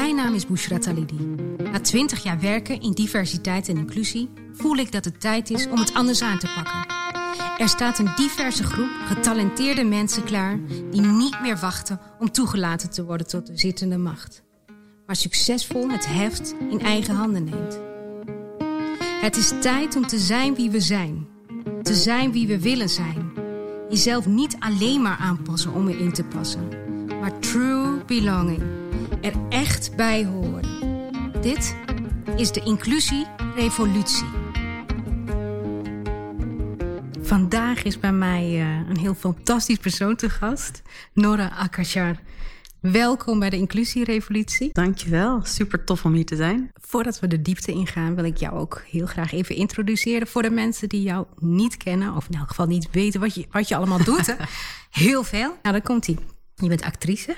[0.00, 1.36] Mijn naam is Bushra Talidi.
[1.58, 5.78] Na 20 jaar werken in diversiteit en inclusie voel ik dat het tijd is om
[5.78, 6.94] het anders aan te pakken.
[7.58, 10.58] Er staat een diverse groep getalenteerde mensen klaar
[10.90, 14.42] die niet meer wachten om toegelaten te worden tot de zittende macht,
[15.06, 17.80] maar succesvol het heft in eigen handen neemt.
[19.20, 21.26] Het is tijd om te zijn wie we zijn,
[21.82, 23.32] te zijn wie we willen zijn.
[23.88, 26.68] Jezelf niet alleen maar aanpassen om erin te passen,
[27.20, 28.79] maar true belonging
[29.20, 30.68] er echt bij horen.
[31.40, 31.76] Dit
[32.36, 34.26] is de Inclusie-revolutie.
[37.20, 42.16] Vandaag is bij mij uh, een heel fantastisch persoon te gast, Nora Akashar.
[42.80, 44.70] Welkom bij de Inclusie-revolutie.
[44.72, 46.70] Dankjewel, super tof om hier te zijn.
[46.80, 50.50] Voordat we de diepte ingaan, wil ik jou ook heel graag even introduceren voor de
[50.50, 53.76] mensen die jou niet kennen, of in elk geval niet weten wat je, wat je
[53.76, 54.36] allemaal doet.
[54.90, 55.48] heel veel.
[55.62, 56.18] Nou, dan komt ie.
[56.54, 57.36] Je bent actrice,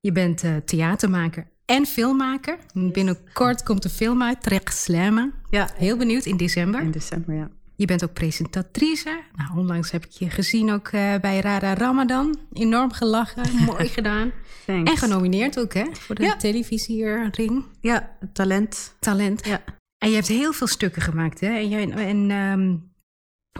[0.00, 2.58] je bent uh, theatermaker en filmmaker.
[2.72, 5.34] Binnenkort komt de film uit, Trek Slammen.
[5.50, 5.68] Ja.
[5.74, 6.80] Heel benieuwd, in december.
[6.80, 7.50] In december, ja.
[7.76, 9.20] Je bent ook presentatrice.
[9.36, 12.38] Nou, onlangs heb ik je gezien ook uh, bij Rada Ramadan.
[12.52, 14.32] Enorm gelachen, mooi gedaan.
[14.66, 14.90] Thanks.
[14.90, 15.84] En genomineerd ook, hè?
[15.92, 16.36] Voor de ja.
[16.36, 17.64] televisiering.
[17.80, 18.94] Ja, talent.
[19.00, 19.46] Talent.
[19.46, 19.62] Ja.
[19.98, 21.56] En je hebt heel veel stukken gemaakt, hè?
[21.56, 22.92] En, jij, en um,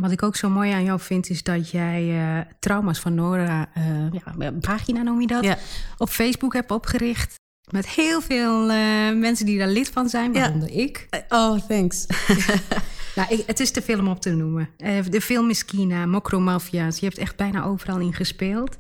[0.01, 3.69] wat ik ook zo mooi aan jou vind, is dat jij uh, trauma's van Nora,
[3.79, 5.59] uh, ja, pagina noem je dat, ja.
[5.99, 7.35] op Facebook hebt opgericht.
[7.71, 8.77] Met heel veel uh,
[9.13, 10.83] mensen die daar lid van zijn, waaronder ja.
[10.83, 11.09] ik.
[11.29, 12.07] Oh, thanks.
[13.17, 14.69] nou, ik, het is te veel om op te noemen.
[15.11, 16.99] de film is Kina, Mokro Mafia's.
[16.99, 18.77] Je hebt echt bijna overal in gespeeld.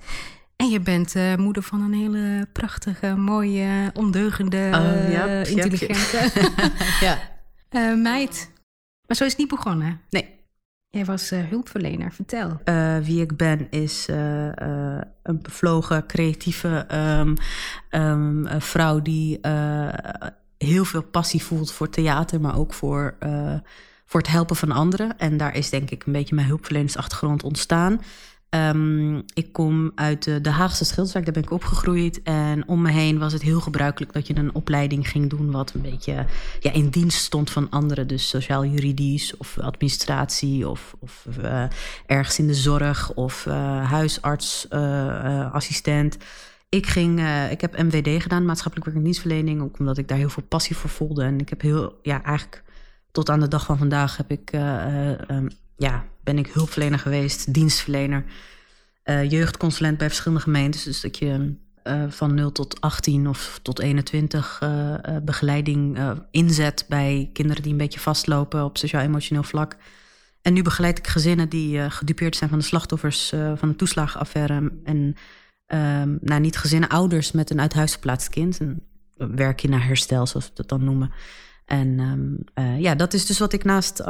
[0.58, 6.30] En je bent uh, moeder van een hele prachtige, mooie, ondeugende, oh, intelligente
[7.06, 7.18] ja.
[7.70, 8.50] uh, meid.
[9.06, 10.00] Maar zo is het niet begonnen.
[10.10, 10.37] Nee.
[10.90, 12.60] Jij was uh, hulpverlener, vertel.
[12.64, 14.46] Uh, wie ik ben is uh,
[15.22, 17.34] een bevlogen, creatieve um,
[17.90, 19.40] um, vrouw die
[20.58, 23.16] heel veel passie voelt voor theater, maar ook voor,
[24.04, 25.18] voor het helpen van anderen.
[25.18, 28.00] En daar is denk ik een beetje mijn hulpverlenersachtergrond ontstaan.
[28.50, 32.22] Um, ik kom uit de, de Haagse Schilderswijk, daar ben ik opgegroeid.
[32.22, 35.50] En om me heen was het heel gebruikelijk dat je een opleiding ging doen...
[35.50, 36.26] wat een beetje
[36.60, 38.06] ja, in dienst stond van anderen.
[38.06, 41.64] Dus sociaal-juridisch of administratie of, of uh,
[42.06, 43.12] ergens in de zorg...
[43.14, 46.16] of uh, huisartsassistent.
[46.16, 46.22] Uh,
[46.68, 47.20] ik, ging,
[47.50, 49.62] ik heb MWD gedaan, maatschappelijk werk en dienstverlening...
[49.62, 51.22] ook omdat ik daar heel veel passie voor voelde.
[51.22, 52.62] En ik heb heel, ja, eigenlijk
[53.12, 54.52] tot aan de dag van vandaag heb ik...
[55.30, 58.24] Um, ja, ben ik hulpverlener geweest, dienstverlener,
[59.04, 60.82] uh, jeugdconsulent bij verschillende gemeentes.
[60.82, 65.98] Dus dat je uh, van 0 tot 18 of tot 21 uh, begeleiding
[66.30, 69.76] inzet bij kinderen die een beetje vastlopen op sociaal-emotioneel vlak.
[70.42, 74.72] En nu begeleid ik gezinnen die gedupeerd zijn van de slachtoffers van de toeslagenaffaire.
[74.84, 75.14] En
[76.20, 78.58] nou, niet gezinnen, ouders met een uit huis geplaatst kind.
[78.60, 78.82] En
[79.16, 81.12] werk je naar herstel, zoals we dat dan noemen.
[81.64, 82.44] En um,
[82.78, 84.04] ja, dat is dus wat ik naast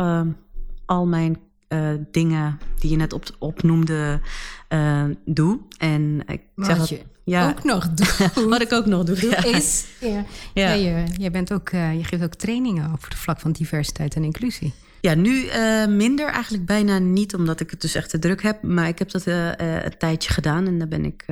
[0.86, 4.20] al mijn uh, dingen die je net op, opnoemde
[4.68, 5.58] uh, doe.
[5.78, 8.34] En ik wat zeg dat, je ja, ook nog doet.
[8.50, 9.30] wat ik ook nog doe.
[9.30, 9.44] Ja.
[9.44, 10.24] Is, ja.
[10.54, 10.72] Ja.
[10.72, 14.24] je, je, bent ook, uh, je geeft ook trainingen over het vlak van diversiteit en
[14.24, 14.72] inclusie.
[15.00, 16.26] Ja, nu uh, minder.
[16.26, 18.62] Eigenlijk bijna niet, omdat ik het dus echt te druk heb.
[18.62, 19.52] Maar ik heb dat uh, uh,
[19.84, 20.66] een tijdje gedaan.
[20.66, 21.24] En daar ben ik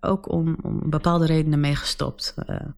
[0.00, 2.34] ook om, om bepaalde redenen mee gestopt.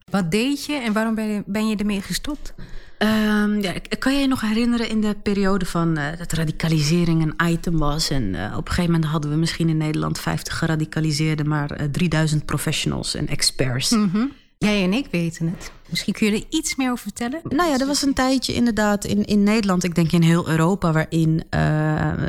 [0.09, 2.53] Wat deed je en waarom ben je, ben je ermee gestopt?
[2.99, 7.49] Um, ja, kan je je nog herinneren in de periode van uh, dat radicalisering een
[7.49, 8.09] item was?
[8.09, 11.87] En uh, op een gegeven moment hadden we misschien in Nederland 50 geradicaliseerden, maar uh,
[11.91, 13.89] 3000 professionals en experts.
[13.89, 14.31] Mm -hmm.
[14.65, 15.71] Jij en ik weten het.
[15.89, 17.41] Misschien kun je er iets meer over vertellen?
[17.43, 20.91] Nou ja, er was een tijdje inderdaad in, in Nederland, ik denk in heel Europa,
[20.91, 21.41] waarin uh,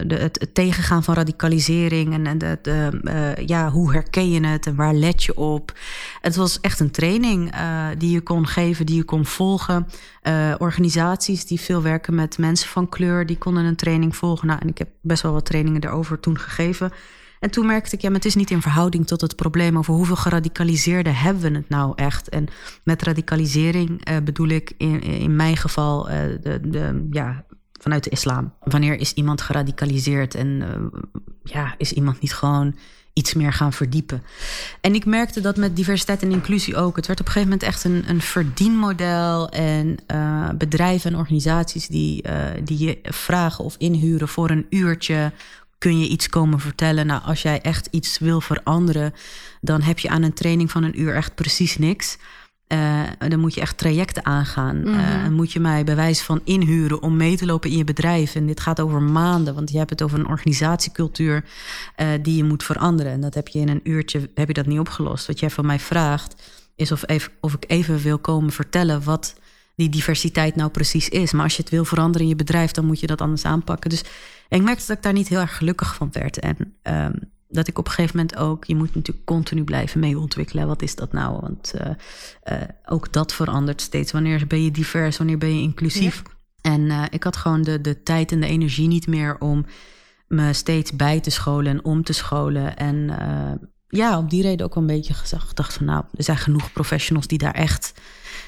[0.07, 4.75] de, het, tegengaan van radicalisering en, de, de, uh, ja, hoe herken je het en
[4.75, 5.79] waar let je op.
[6.21, 9.87] Het was echt een training uh, die je kon geven, die je kon volgen.
[10.59, 14.47] organisaties die veel werken met mensen van kleur, die konden een training volgen.
[14.47, 16.93] Nou, en ik heb best wel wat trainingen daarover toen gegeven.
[17.41, 19.95] En toen merkte ik, ja, maar het is niet in verhouding tot het probleem over
[19.95, 22.29] hoeveel geradicaliseerden hebben we het nou echt.
[22.29, 22.47] En
[22.85, 27.45] met radicalisering uh, bedoel ik in, in mijn geval uh, de, de, ja,
[27.81, 28.53] vanuit de islam.
[28.61, 31.01] Wanneer is iemand geradicaliseerd en uh,
[31.45, 32.77] ja, is iemand niet gewoon
[33.13, 34.23] iets meer gaan verdiepen.
[34.81, 36.97] En ik merkte dat met diversiteit en inclusie ook.
[36.97, 39.49] Het werd op een gegeven moment echt een, een verdienmodel.
[39.49, 39.97] En
[40.59, 42.25] bedrijven en organisaties die,
[42.65, 45.33] die je vragen of inhuren voor een uurtje
[45.81, 47.07] kun je iets komen vertellen.
[47.07, 49.15] Nou, als jij echt iets wil veranderen,
[49.61, 52.19] dan heb je aan een training van een uur echt precies niks.
[52.69, 54.77] Uh, dan moet je echt trajecten aangaan.
[54.77, 54.95] Mm -hmm.
[54.95, 57.85] uh, en moet je mij bij wijze van inhuren om mee te lopen in je
[57.85, 58.35] bedrijf.
[58.35, 61.45] En dit gaat over maanden, want je hebt het over een organisatiecultuur
[61.97, 63.13] uh, die je moet veranderen.
[63.13, 65.27] En dat heb je in een uurtje heb je dat niet opgelost.
[65.27, 66.43] Wat jij van mij vraagt,
[66.77, 69.35] is of, even, of ik even wil komen vertellen wat
[69.81, 71.33] die diversiteit nou precies is.
[71.33, 73.91] Maar als je het wil veranderen in je bedrijf, dan moet je dat anders aanpakken.
[73.91, 74.05] Dus
[74.49, 76.39] ik merkte dat ik daar niet heel erg gelukkig van werd.
[76.39, 80.19] En um, dat ik op een gegeven moment ook, je moet natuurlijk continu blijven mee
[80.19, 80.67] ontwikkelen.
[80.67, 81.41] Wat is dat nou?
[81.41, 81.87] Want uh,
[82.53, 84.13] uh, ook dat verandert steeds.
[84.13, 85.17] Wanneer ben je divers?
[85.17, 86.23] Wanneer ben je inclusief?
[86.61, 89.67] En uh, ik had gewoon de, de tijd en de energie niet meer om
[90.27, 92.77] me steeds bij te scholen en om te scholen.
[92.77, 93.11] En
[93.89, 95.57] ja, op die reden ook wel een beetje gezegd.
[95.57, 97.93] dacht van nou, er zijn genoeg professionals die daar echt,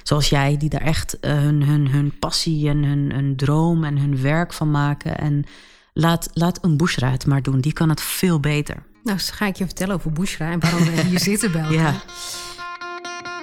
[0.03, 4.23] zoals jij, die daar echt hun, hun, hun passie en hun, hun droom en hun
[4.23, 5.19] werk van maken.
[5.19, 5.45] En
[5.93, 7.61] laat, laat een Bushra het maar doen.
[7.61, 8.83] Die kan het veel beter.
[9.03, 11.75] Nou, dus ga ik je vertellen over Bushra en waarom we hier zitten bij elkaar.
[11.75, 12.03] Ja.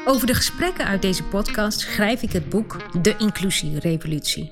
[0.06, 4.52] Over de gesprekken uit deze podcast schrijf ik het boek De Inclusierevolutie.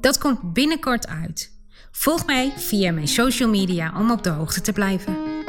[0.00, 1.58] Dat komt binnenkort uit.
[1.90, 5.39] Volg mij via mijn social media om op de hoogte te blijven.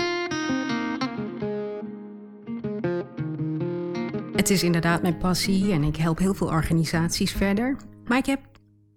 [4.41, 7.75] Het is inderdaad mijn passie en ik help heel veel organisaties verder.
[8.05, 8.39] Maar ik heb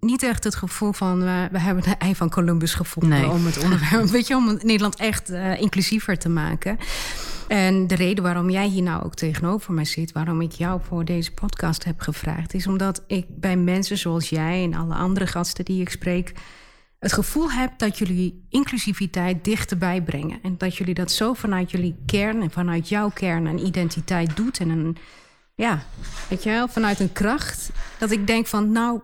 [0.01, 3.63] niet echt het gevoel van uh, we hebben de ei van Columbus gevonden om het
[3.63, 6.79] onderwerp, weet je, om Nederland echt uh, inclusiever te maken.
[7.49, 11.05] En de reden waarom jij hier nou ook tegenover mij zit, waarom ik jou voor
[11.05, 15.65] deze podcast heb gevraagd, is omdat ik bij mensen zoals jij en alle andere gasten
[15.65, 16.33] die ik spreek,
[16.99, 20.39] het gevoel heb dat jullie inclusiviteit dichterbij brengen.
[20.43, 24.61] En dat jullie dat zo vanuit jullie kern en vanuit jouw kern en identiteit doet.
[24.61, 24.97] En een,
[25.55, 25.85] ja,
[26.29, 27.71] weet je wel, vanuit een kracht.
[27.99, 29.01] Dat ik denk van, nou,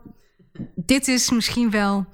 [0.74, 2.06] dit is misschien wel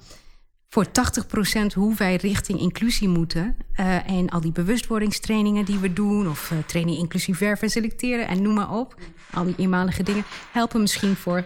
[0.69, 3.55] voor 80% hoe wij richting inclusie moeten.
[3.79, 8.27] Uh, en al die bewustwordingstrainingen die we doen, of uh, training inclusief werven en selecteren
[8.27, 8.95] en noem maar op.
[9.33, 11.45] Al die eenmalige dingen helpen misschien voor 20%.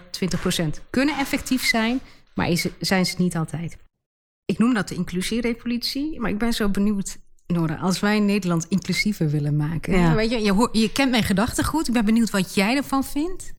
[0.89, 1.99] Kunnen effectief zijn,
[2.33, 3.77] maar is, zijn ze niet altijd.
[4.45, 7.17] Ik noem dat de inclusierevolutie, maar ik ben zo benieuwd.
[7.51, 9.99] Nora, als wij Nederland inclusiever willen maken.
[9.99, 10.15] Ja.
[10.15, 11.87] Weet je, je, hoort, je kent mijn gedachten goed.
[11.87, 13.53] Ik ben benieuwd wat jij ervan vindt.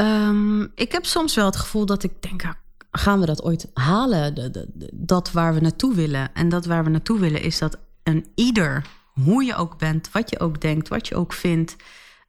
[0.00, 2.52] Um, ik heb soms wel het gevoel dat ik denk, ah,
[2.90, 4.34] gaan we dat ooit halen?
[4.34, 6.34] De, de, dat waar we naartoe willen.
[6.34, 10.30] En dat waar we naartoe willen is dat een ieder, hoe je ook bent, wat
[10.30, 11.76] je ook denkt, wat je ook vindt,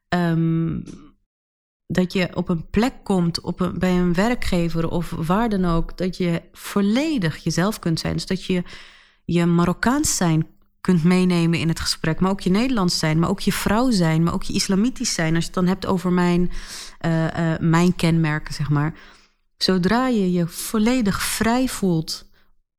[0.08, 0.82] um,
[1.86, 5.98] dat je op een plek komt op een, bij een werkgever of waar dan ook,
[5.98, 8.12] dat je volledig jezelf kunt zijn.
[8.12, 8.62] Dus dat je
[9.24, 10.46] je Marokkaans zijn
[10.86, 14.22] kunt meenemen in het gesprek, maar ook je Nederlands zijn, maar ook je vrouw zijn,
[14.22, 15.34] maar ook je islamitisch zijn.
[15.34, 16.50] Als je het dan hebt over mijn,
[17.06, 18.94] uh, uh, mijn kenmerken, zeg maar
[19.56, 22.28] Zodra je je volledig vrij voelt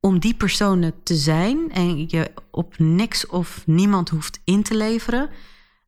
[0.00, 5.28] om die personen te zijn en je op niks of niemand hoeft in te leveren,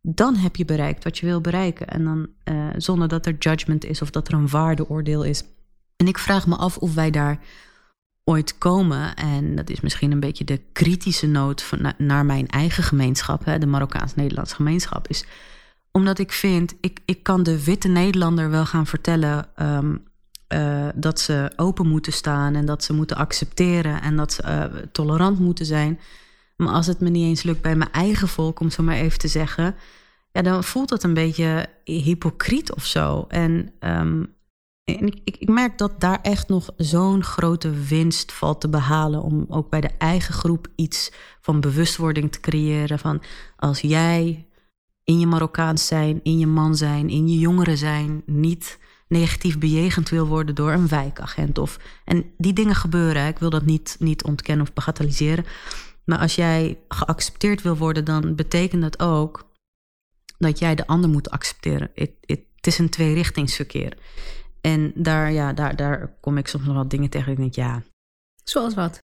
[0.02, 1.88] dan heb je bereikt wat je wil bereiken.
[1.88, 5.43] En dan uh, zonder dat er judgment is of dat er een waardeoordeel is.
[5.96, 7.38] En ik vraag me af of wij daar
[8.25, 9.14] ooit komen.
[9.14, 13.58] En dat is misschien een beetje de kritische noot van, naar mijn eigen gemeenschap, hè,
[13.58, 15.08] de Marokkaans-Nederlands gemeenschap.
[15.08, 15.25] Is
[15.93, 19.46] omdat ik vind, ik, ik kan de witte Nederlander wel gaan vertellen.
[19.62, 20.08] Um,
[20.55, 24.82] uh, dat ze open moeten staan en dat ze moeten accepteren en dat ze uh,
[24.93, 26.00] tolerant moeten zijn.
[26.56, 29.19] Maar als het me niet eens lukt bij mijn eigen volk, om zo maar even
[29.19, 29.75] te zeggen,
[30.32, 33.25] ja, dan voelt dat een beetje hypocriet of zo.
[33.28, 34.34] En, um,
[34.99, 39.47] en ik, ik, merk dat daar echt nog zo'n grote winst valt te behalen om
[39.49, 42.99] ook bij de eigen groep iets van bewustwording te creëren.
[42.99, 43.23] Van
[43.57, 44.47] als jij
[45.05, 48.79] in je Marokkaans zijn, in je man zijn, in je jongeren zijn, niet
[49.09, 51.59] negatief bejegend wil worden door een wijkagent.
[51.59, 53.27] Of, en die dingen gebeuren.
[53.27, 55.44] Ik wil dat niet, niet ontkennen of bagatelliseren.
[56.05, 59.51] Maar als jij geaccepteerd wil worden, dan betekent dat ook
[60.39, 61.91] dat jij de ander moet accepteren.
[61.94, 63.97] Het, het, is een tweerichtingsverkeer.
[64.60, 67.32] En daar, ja, daar, daar kom ik soms nog wel dingen tegen.
[67.32, 67.82] Ik denk, ja.
[68.44, 68.98] Zoals wat?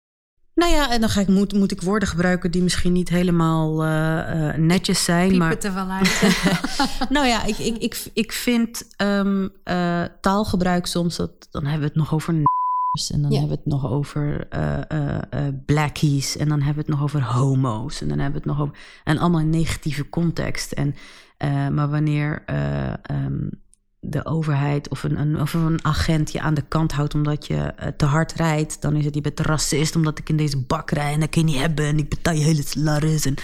[0.56, 3.84] Nou ja, en dan ga ik, moet, moet ik woorden gebruiken die misschien niet helemaal
[3.84, 5.28] uh, uh, netjes zijn.
[5.28, 5.58] Piepen maar...
[5.58, 6.38] er wel uit.
[7.16, 11.86] nou ja, ik, ik, ik, ik vind um, uh, taalgebruik soms, dat, dan hebben we
[11.86, 12.34] het nog over
[13.10, 13.38] en dan ja.
[13.38, 14.48] hebben we het nog over
[15.66, 18.66] blackies en dan hebben we het nog over homo's en dan hebben we het nog
[18.66, 18.78] over...
[19.04, 20.72] En allemaal in negatieve context.
[20.72, 20.94] En,
[21.74, 22.44] maar wanneer...
[23.10, 23.64] Um,
[24.00, 27.54] de overheid of een, een, of een agent je aan de kant houdt omdat je
[27.80, 30.90] uh, te hard rijdt, dan is het je bent racist omdat ik in deze bak
[30.90, 33.26] rij en dat kun je niet hebben en ik betaal je hele salaris.
[33.26, 33.34] En,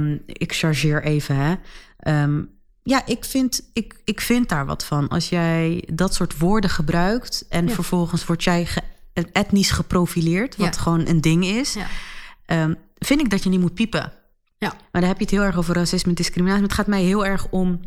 [0.00, 1.54] um, ik chargeer even, hè.
[2.22, 5.08] Um, ja, ik vind, ik, ik vind daar wat van.
[5.08, 7.74] Als jij dat soort woorden gebruikt en ja.
[7.74, 8.82] vervolgens word jij ge
[9.32, 10.80] etnisch geprofileerd, wat ja.
[10.80, 12.62] gewoon een ding is, ja.
[12.62, 14.12] um, vind ik dat je niet moet piepen.
[14.58, 14.68] Ja.
[14.68, 16.60] Maar dan heb je het heel erg over racisme en discriminatie.
[16.60, 17.80] Maar het gaat mij heel erg om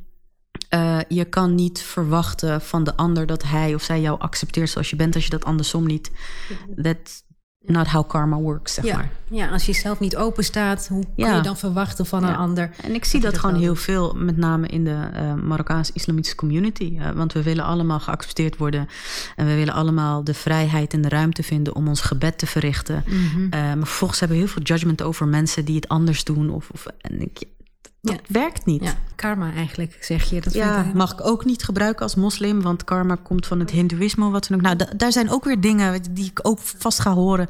[0.74, 4.90] uh, je kan niet verwachten van de ander dat hij of zij jou accepteert zoals
[4.90, 6.12] je bent als je dat andersom niet.
[6.76, 7.24] Dat,
[7.66, 8.96] not how karma works, zeg ja.
[8.96, 9.12] maar.
[9.30, 12.72] Ja, als je zelf niet open staat, hoe kun je dan verwachten van een ander?
[12.84, 16.98] En ik zie Dat gewoon heel veel, met name in de eh Marokkaanse islamitische community.
[17.00, 18.88] Eh, want we willen allemaal geaccepteerd worden.
[19.36, 23.04] En we willen allemaal de vrijheid en de ruimte vinden om ons gebed te verrichten.
[23.06, 23.44] Mhm.
[23.50, 26.50] Eh, maar vervolgens hebben we heel veel judgment over mensen die het anders doen.
[26.50, 27.44] Of, of, en ik,
[28.02, 28.22] dat Ja.
[28.28, 28.84] werkt niet.
[28.84, 30.42] Ja, karma eigenlijk, zeg je.
[30.42, 33.72] Dat Ja, ik, mag ik ook niet gebruiken als moslim, want karma komt van het
[33.72, 34.30] hindoeïsme.
[34.30, 34.64] Wat dan ook.
[34.64, 37.48] Nou, da- daar zijn ook weer dingen die ik ook vast ga horen.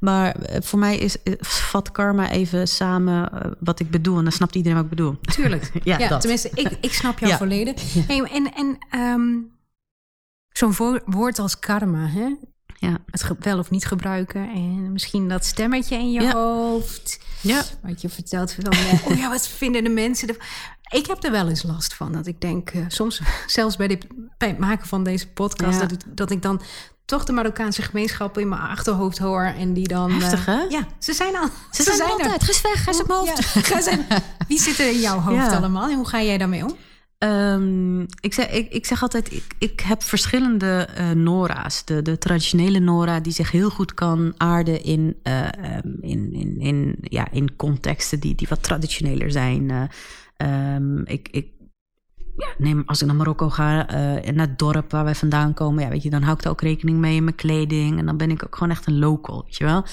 [0.00, 4.16] Maar eh, voor mij is, eh, vat karma even samen eh, wat ik bedoel.
[4.16, 5.16] En dan snapt iedereen wat ik bedoel.
[5.20, 5.70] Tuurlijk.
[5.84, 7.94] Ja, tenminste, ik, ik snap jou volledig.
[8.06, 9.28] Hey, en en ehm,
[10.48, 12.34] zo'n woord als karma, hè?
[12.88, 12.98] Ja.
[13.10, 14.50] het wel of niet gebruiken.
[14.54, 16.32] En misschien dat stemmetje in je Ja.
[16.32, 17.18] hoofd.
[17.40, 17.62] Ja.
[17.82, 18.64] Wat je vertelt van,
[19.12, 20.28] oh ja, wat vinden de mensen?
[20.28, 20.44] ervan?
[20.90, 22.12] Ik heb er wel eens last van.
[22.12, 24.06] Dat ik denk, eh, soms zelfs bij, dit,
[24.38, 25.80] bij het maken van deze podcast...
[25.80, 25.86] Ja.
[25.86, 26.62] Dat, ik, dat ik dan
[27.04, 29.42] toch de Marokkaanse gemeenschap in mijn achterhoofd hoor.
[29.58, 30.10] En die dan...
[30.10, 30.58] Heftig, eh?
[30.70, 31.48] Ja, ze zijn al.
[31.70, 32.42] Ze, zijn, er altijd.
[32.42, 33.54] Ga eens weg, ga eens op mijn hoofd.
[33.54, 34.06] Ja, ga zijn,
[34.48, 35.56] wie zit er in jouw hoofd Ja.
[35.56, 35.88] allemaal?
[35.88, 36.76] En hoe ga jij daarmee om?
[37.22, 41.84] Ehm, ik, zeg, ik, ik zeg altijd, ik, ik heb verschillende eh, Nora's.
[41.84, 46.60] De, de traditionele Nora die zich heel goed kan aarden in, eh, ehm, in, in,
[46.60, 49.70] in, ja, in contexten die, die wat traditioneler zijn.
[49.70, 49.82] Eh,
[50.36, 51.46] ehm, ik, ik
[52.36, 55.82] ja, neem, als ik naar Marokko ga, eh, naar het dorp waar wij vandaan komen,
[55.82, 57.98] ja, weet je, dan hou ik daar ook rekening mee in mijn kleding.
[57.98, 59.84] En dan ben ik ook gewoon echt een local, weet je wel.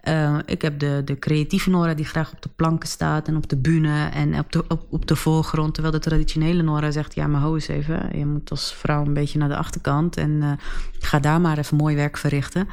[0.00, 3.48] Eh, ik heb de, de creatieve Nora die graag op de planken staat en op
[3.48, 5.74] de bühne en op de, op, op de voorgrond.
[5.74, 8.18] Terwijl de traditionele Nora zegt, ja, maar ho eens even.
[8.18, 10.50] Je moet als vrouw een beetje naar de achterkant en eh,
[10.98, 12.68] ga daar maar even mooi werk verrichten.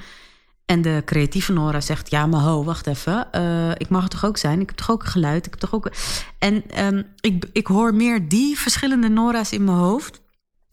[0.69, 3.31] En de creatieve Nora zegt: Ja, maar ho, wacht even.
[3.31, 4.59] eh, ik mag het toch ook zijn?
[4.61, 5.45] Ik heb toch ook een geluid?
[5.45, 5.91] Ik heb toch ook.
[6.39, 10.21] En ehm, ik, ik hoor meer die verschillende Nora's in mijn hoofd.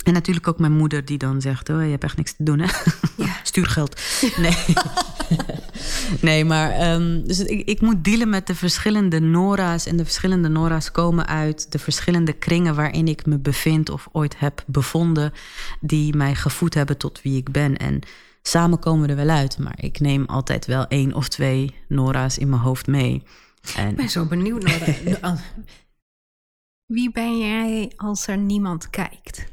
[0.04, 2.58] En natuurlijk ook mijn moeder, die dan zegt: Oh, je hebt echt niks te doen,
[2.58, 2.66] hè?
[3.16, 3.36] Ja.
[3.42, 4.00] Stuur geld.
[4.36, 4.56] Nee.
[6.20, 6.70] nee, maar.
[6.70, 9.86] ehm, dus ik, ik moet dealen met de verschillende Nora's.
[9.86, 14.38] En de verschillende Nora's komen uit de verschillende kringen waarin ik me bevind of ooit
[14.38, 15.32] heb bevonden.
[15.80, 17.76] Die mij gevoed hebben tot wie ik ben.
[17.76, 18.00] En
[18.48, 19.58] samen komen we er wel uit.
[19.58, 23.22] Maar ik neem altijd wel één of twee Nora's in mijn hoofd mee.
[23.76, 25.18] En, Ik ben zo benieuwd de-
[26.86, 29.44] Wie ben jij als er niemand kijkt?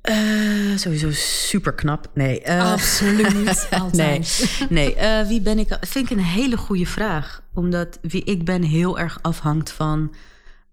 [0.00, 2.10] Eh, sowieso super knap.
[2.14, 2.40] Nee.
[2.42, 3.34] eh, Absoluut.
[3.70, 4.58] nee, Altijd.
[4.70, 4.94] nee.
[4.94, 5.76] eh, wie ben ik?
[5.80, 7.42] Vind ik een hele goede vraag.
[7.54, 10.14] Omdat wie ik ben heel erg afhangt van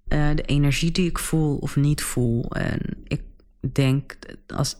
[0.07, 2.51] de energie die ik voel of niet voel.
[2.51, 3.21] En ik
[3.73, 4.15] denk
[4.47, 4.75] als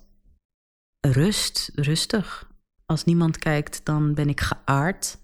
[1.12, 2.50] rust, rustig.
[2.86, 5.18] Als niemand kijkt, dan ben ik geaard.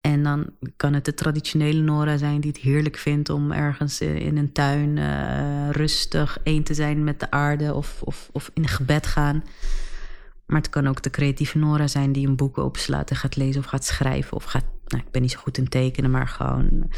[0.00, 4.36] En dan kan het de traditionele Nora zijn die het heerlijk vindt om ergens in
[4.36, 9.06] een tuin eh, rustig één te zijn met de aarde of, of, of in gebed
[9.06, 9.44] gaan.
[10.46, 13.60] Maar het kan ook de creatieve Nora zijn die een boek openslaat en gaat lezen
[13.60, 14.36] of gaat schrijven.
[14.36, 16.90] Of gaat, nou, ik ben niet zo goed in tekenen, maar gewoon.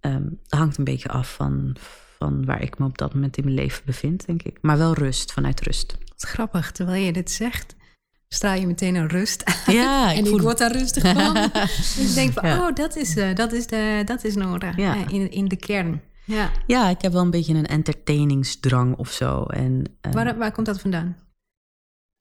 [0.00, 1.76] ehm, het hangt een beetje af van,
[2.22, 4.58] van waar ik me op dat moment in mijn leven bevind, denk ik.
[4.60, 5.96] Maar wel rust, vanuit rust.
[6.08, 7.74] Wat grappig, terwijl je dit zegt,
[8.28, 9.76] straal je meteen een rust uit.
[9.76, 11.36] Ja, ik en ik word daar rustig van.
[12.06, 12.68] ik denk van, Ja.
[12.68, 14.72] oh, dat is, eh, dat is, de, dat is Nora.
[14.76, 14.94] Ja.
[14.94, 16.00] Eh, in, in de kern.
[16.24, 16.50] Ja.
[16.66, 19.42] Ja, ik heb wel een beetje een entertainingsdrang of zo.
[19.42, 21.16] En, eh, Waar, waar komt dat vandaan?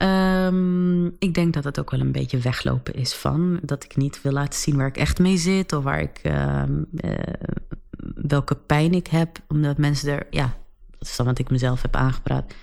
[0.02, 3.60] Ehm, ik denk dat het ook wel een beetje weglopen is van.
[3.64, 5.74] Dat ik niet wil laten zien waar ik echt mee zit.
[5.74, 7.12] Of waar ik, ehm, eh,
[8.16, 9.40] welke pijn ik heb.
[9.48, 10.54] Omdat mensen er, ja,
[10.98, 12.54] dat is dan wat ik mezelf heb aangepraat.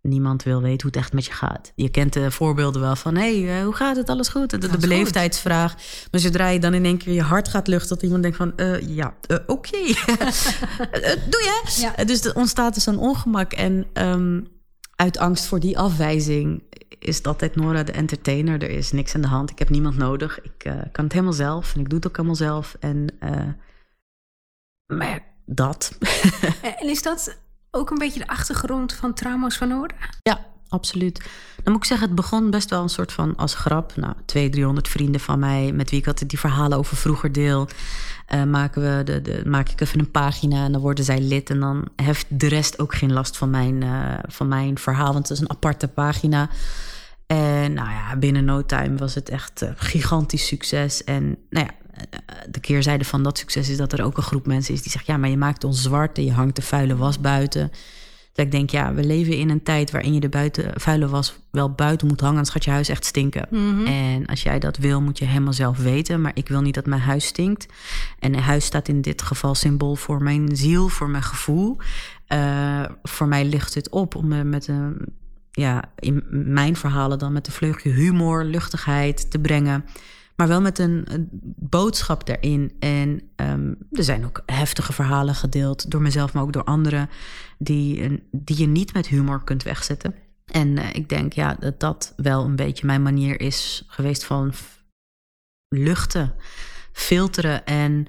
[0.00, 1.72] Niemand wil weten hoe het echt met je gaat.
[1.74, 4.08] Je kent de voorbeelden wel van: hé, hey, eh, hoe gaat het?
[4.08, 4.60] Alles goed?
[4.60, 5.74] De, beleefdheidsvraag.
[6.10, 8.56] Maar zodra je dan in één keer je hart gaat luchten, dat iemand denkt: van,
[8.56, 9.14] eh, ja,
[9.46, 9.78] oké.
[11.32, 11.62] Doe je?
[11.96, 12.04] Ja.
[12.04, 13.52] Dus er ontstaat dus een ongemak.
[13.52, 14.40] En ehm,
[15.02, 16.62] uit angst voor die afwijzing
[16.98, 18.62] is het altijd Nora de entertainer.
[18.62, 19.50] Er is niks aan de hand.
[19.50, 20.40] Ik heb niemand nodig.
[20.42, 21.74] Ik eh, kan het helemaal zelf.
[21.74, 22.76] En ik doe het ook allemaal zelf.
[22.80, 23.48] En, eh,
[24.86, 25.98] maar ja, dat.
[26.80, 27.38] En is dat
[27.70, 29.94] ook een beetje de achtergrond van trauma's van Nora?
[30.22, 31.30] ja, absoluut.
[31.62, 33.96] Dan moet ik zeggen, het begon best wel een soort van als grap.
[33.96, 35.72] Nou, 200, 300 vrienden van mij...
[35.72, 37.68] met wie ik altijd die verhalen over vroeger deel...
[38.26, 41.50] eh, maken we de, de, maak ik even een pagina en dan worden zij lid.
[41.50, 45.12] En dan heeft de rest ook geen last van mijn, eh, van mijn verhaal...
[45.12, 46.48] want het is een aparte pagina...
[47.26, 51.04] En nou ja, binnen no time was het echt eh, gigantisch succes.
[51.04, 51.74] En nou ja,
[52.50, 55.06] de keerzijde van dat succes is dat er ook een groep mensen is die zegt:
[55.06, 57.70] Ja, maar je maakt ons zwart en je hangt de vuile was buiten.
[58.32, 61.38] Dat ik denk, ja, we leven in een tijd waarin je de buiten, vuile was
[61.50, 63.50] wel buiten moet hangen, anders gaat je huis echt stinken.
[63.86, 66.20] En als jij dat wil, moet je helemaal zelf weten.
[66.20, 67.66] Maar ik wil niet dat mijn huis stinkt.
[68.18, 71.76] En een huis staat in dit geval symbool voor mijn ziel, voor mijn gevoel.
[72.26, 74.96] Eh, voor mij ligt het op om me met een
[75.50, 79.84] ja, in mijn verhalen dan met een vleugje humor, luchtigheid te brengen.
[80.36, 82.76] Maar wel met een, boodschap erin.
[82.78, 87.10] En ehm, er zijn ook heftige verhalen gedeeld door mezelf, maar ook door anderen,
[87.58, 90.14] die, die je niet met humor kunt wegzetten.
[90.44, 94.52] En eh, ik denk ja, dat dat wel een beetje mijn manier is geweest van
[95.68, 96.34] luchten,
[96.92, 97.64] filteren.
[97.64, 98.06] En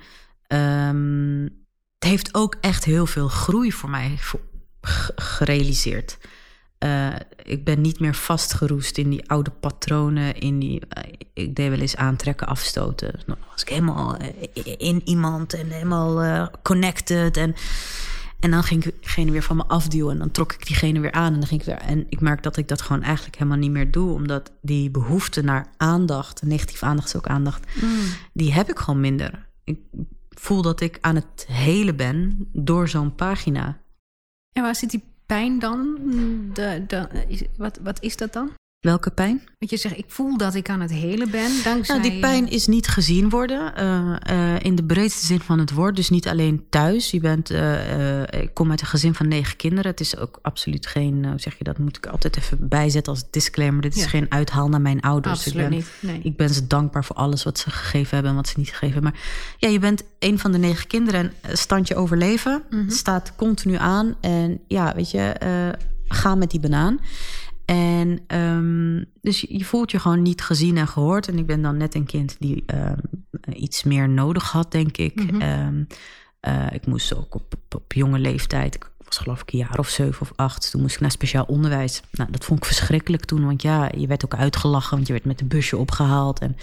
[0.48, 1.44] um,
[2.00, 4.20] het heeft ook echt heel veel groei voor mij
[5.16, 6.18] gerealiseerd.
[6.84, 10.40] Uh, ik ben niet meer vastgeroest in die oude patronen.
[10.40, 13.20] In die, uh, ik deed wel eens aantrekken, afstoten.
[13.26, 14.18] Dan was ik helemaal
[14.78, 17.38] in iemand en helemaal connected.
[17.38, 17.56] En
[18.44, 20.12] en dan ging ik diegene weer van me afduwen.
[20.12, 21.34] En dan trok ik diegene weer aan.
[21.34, 21.78] En dan ging ik weer.
[21.78, 24.14] En ik merk dat ik dat gewoon eigenlijk helemaal niet meer doe.
[24.14, 28.00] Omdat die behoefte naar aandacht, negatieve aandacht is ook aandacht, mm.
[28.34, 29.50] die heb ik gewoon minder.
[29.64, 29.80] Ik
[30.30, 33.82] voel dat ik aan het hele ben door zo'n pagina.
[34.52, 36.00] En waar zit die pijn dan?
[36.54, 37.08] De, de,
[37.58, 38.52] wat, wat is dat dan?
[38.84, 39.42] Welke pijn?
[39.60, 41.52] Want je zegt, ik voel dat ik aan het helen ben.
[41.64, 41.98] Dankzij...
[41.98, 43.74] Nou, die pijn is niet gezien worden.
[43.80, 45.96] Uh, in de breedste zin van het woord.
[45.96, 47.12] Dus niet alleen thuis.
[47.12, 49.92] Je bent, uh, ik kom uit een gezin van negen kinderen.
[49.92, 53.24] Het is ook absoluut geen, hoe zeg je dat, moet ik altijd even bijzetten als
[53.30, 53.82] disclaimer.
[53.82, 55.46] Dit is geen uithaal naar mijn ouders.
[55.46, 55.88] Absoluut ik ben, niet.
[56.00, 56.20] Nee.
[56.24, 58.94] Ik ben ze dankbaar voor alles wat ze gegeven hebben en wat ze niet gegeven
[58.94, 59.12] hebben.
[59.12, 59.22] Maar
[59.58, 64.16] ja, je bent een van de negen kinderen en standje overleven mm staat continu aan.
[64.22, 65.36] En ja, weet je,
[66.08, 67.00] ga met die banaan.
[67.74, 71.28] En um, dus je voelt je gewoon niet gezien en gehoord.
[71.28, 72.96] En ik ben dan net een kind die um,
[73.54, 75.32] iets meer nodig had, denk ik.
[75.32, 75.88] Mm -hmm.
[76.48, 79.90] uh, ik moest ook op, op, jonge leeftijd, ik was geloof ik een jaar of
[79.90, 82.02] zeven of acht, toen moest ik naar speciaal onderwijs.
[82.12, 85.26] Nou, dat vond ik verschrikkelijk toen, want ja, je werd ook uitgelachen, want je werd
[85.26, 86.40] met een busje opgehaald.
[86.40, 86.58] En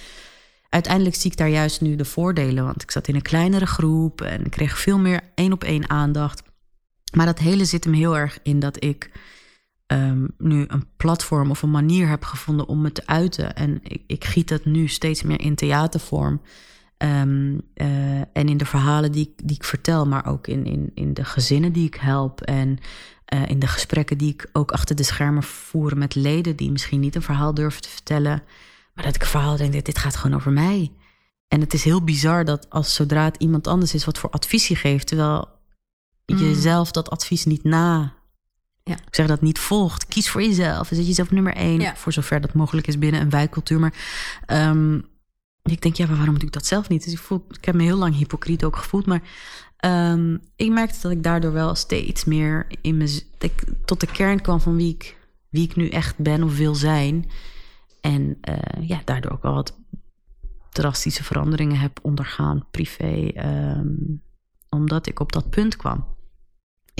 [0.68, 4.20] uiteindelijk zie ik daar juist nu de voordelen, want ik zat in een kleinere groep
[4.20, 6.42] en ik kreeg veel meer één op één aandacht.
[7.12, 9.10] Maar dat hele zit hem heel erg in dat ik
[9.92, 13.54] um, nu een platform of een manier heb gevonden om me te uiten.
[13.54, 16.40] En ik, ik giet dat nu steeds meer in theatervorm.
[16.98, 21.14] Um, uh, en in de verhalen die, die ik vertel, maar ook in, in, in
[21.14, 22.40] de gezinnen die ik help.
[22.40, 22.78] En
[23.34, 27.00] uh, in de gesprekken die ik ook achter de schermen voer met leden die misschien
[27.00, 28.42] niet een verhaal durven te vertellen.
[28.94, 30.92] Maar dat ik een verhaal denk, dit gaat gewoon over mij.
[31.48, 34.68] En het is heel bizar dat als zodra het iemand anders is wat voor advies
[34.68, 35.48] je geeft, terwijl
[36.26, 36.38] mm.
[36.38, 38.14] je zelf dat advies niet na
[38.84, 38.94] ja.
[38.94, 40.06] Ik zeg dat niet volgt.
[40.06, 40.88] Kies voor jezelf.
[40.88, 41.96] Zet jezelf nummer één.
[41.96, 43.80] Voor zover dat mogelijk is binnen een wijkcultuur.
[43.80, 43.94] Maar
[44.46, 45.04] um,
[45.62, 47.04] ik denk, ja, maar waarom doe ik dat zelf niet?
[47.04, 49.06] Dus ik, voel, ik heb me heel lang hypocriet ook gevoeld.
[49.06, 49.22] Maar
[49.84, 54.40] um, ik merkte dat ik daardoor wel steeds meer in me, ik tot de kern
[54.40, 55.16] kwam van wie ik,
[55.48, 57.30] wie ik nu echt ben of wil zijn.
[58.00, 59.78] En uh, ja, daardoor ook al wat
[60.70, 63.30] drastische veranderingen heb ondergaan, privé.
[63.36, 64.22] Um,
[64.68, 66.04] omdat ik op dat punt kwam.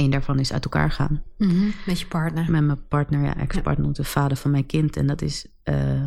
[0.01, 1.23] Eén daarvan is uit elkaar gaan.
[1.39, 2.51] Mm Met je partner?
[2.51, 4.97] Met mijn partner, ja, ex-partner, de vader van mijn kind.
[4.97, 6.03] En dat is, uh,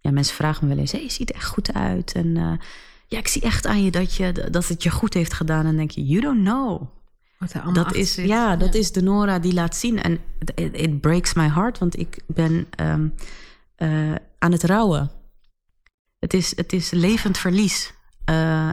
[0.00, 2.12] ja, mensen vragen me wel eens: hey, je ziet er echt goed uit.
[2.12, 2.52] En uh,
[3.06, 5.66] ja, ik zie echt aan je dat, je dat het je goed heeft gedaan.
[5.66, 6.82] En denk je: You don't know.
[7.38, 10.02] Wat dat is, ja, dat is de Nora die laat zien.
[10.02, 10.18] En
[10.54, 13.14] it, it breaks my heart, want ik ben um,
[13.78, 15.10] uh, aan het rouwen.
[16.18, 17.94] Het is, het is levend verlies.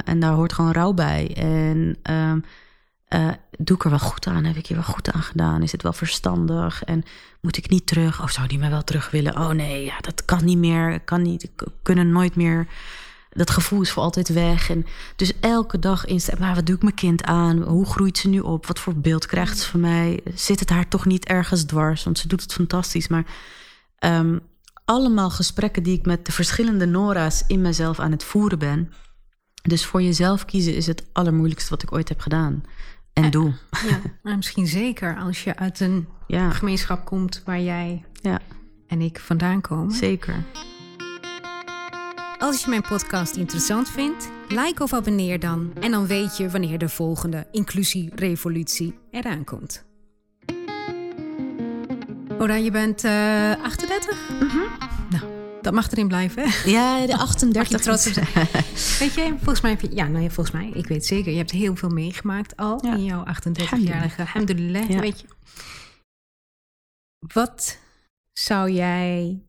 [0.06, 1.36] en daar hoort gewoon rouw bij.
[1.36, 1.98] En.
[2.12, 2.44] Um,
[3.15, 4.43] uh, doe ik er wel goed aan?
[4.43, 5.62] Heb ik hier wel goed aan gedaan?
[5.62, 6.84] Is het wel verstandig?
[6.84, 7.04] En
[7.41, 8.24] moet ik niet terug?
[8.24, 9.38] Of zou die mij wel terug willen?
[9.38, 11.00] Oh nee, ja, dat kan niet meer.
[11.00, 11.50] Kan niet,
[11.82, 12.67] kunnen nooit meer.
[13.30, 14.69] Dat gevoel is voor altijd weg.
[14.69, 16.41] En dus elke dag instellen.
[16.41, 17.62] Maar wat doe ik mijn kind aan?
[17.62, 18.65] Hoe groeit ze nu op?
[18.65, 20.19] Wat voor beeld krijgt ze van mij?
[20.36, 22.04] Zit het haar toch niet ergens dwars?
[22.04, 23.08] Want ze doet het fantastisch.
[23.08, 23.26] Maar
[24.00, 24.39] um,
[24.86, 28.93] allemaal gesprekken die ik met de verschillende Nora's in mezelf aan het voeren ben.
[29.62, 32.63] Dus voor jezelf kiezen is het allermoeilijkste wat ik ooit heb gedaan
[33.13, 33.54] en eh, doe.
[34.24, 38.39] Ja, misschien zeker als je uit een gemeenschap komt waar jij ja.
[38.88, 39.91] en ik vandaan komen.
[39.91, 40.43] Zeker.
[42.39, 45.71] Als je mijn podcast interessant vindt, like of abonneer dan.
[45.80, 49.86] En dan weet je wanneer de volgende inclusierevolutie eraan komt.
[52.38, 54.30] Oda, je bent uh, 38?
[54.30, 54.67] Mm -hmm.
[55.10, 55.24] Nou,
[55.62, 56.71] dat mag erin blijven.
[56.71, 57.82] Ja, de 38.
[57.82, 58.13] trots op
[59.00, 61.76] Weet je, volgens mij, ja, nou ja, volgens mij, ik weet zeker, je hebt heel
[61.76, 64.21] veel meegemaakt al in jouw 38-jarige.
[64.21, 65.00] Alhamdulillah, ja.
[65.00, 65.28] weet je.
[67.34, 67.80] Wat
[68.34, 69.41] zou jij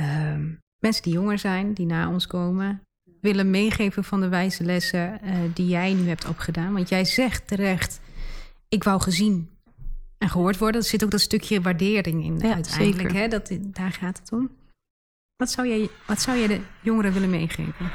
[0.00, 0.36] uh,
[0.78, 2.82] mensen die jonger zijn, die na ons komen,
[3.20, 6.72] willen meegeven van de wijze lessen uh, die jij nu hebt opgedaan?
[6.72, 8.00] Want jij zegt terecht,
[8.68, 9.50] ik wou gezien
[10.18, 10.80] en gehoord worden.
[10.80, 13.12] Er zit ook dat stukje waardering in ja, uiteindelijk.
[13.12, 13.28] Hè?
[13.28, 14.50] Dat, daar gaat het om.
[15.36, 17.90] Wat zou jij, wat zou jij de jongeren willen meegeven?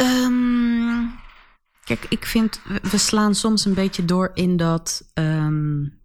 [0.00, 1.14] Um,
[1.84, 6.02] kijk, ik vind, we slaan soms een beetje door in dat um,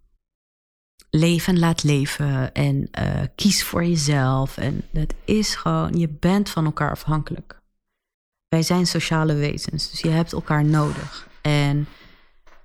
[1.10, 4.58] leven laat leven en uh, kies voor jezelf.
[4.58, 7.58] En het is gewoon, je bent van elkaar afhankelijk.
[8.48, 11.28] Wij zijn sociale wezens, dus je hebt elkaar nodig.
[11.42, 11.88] En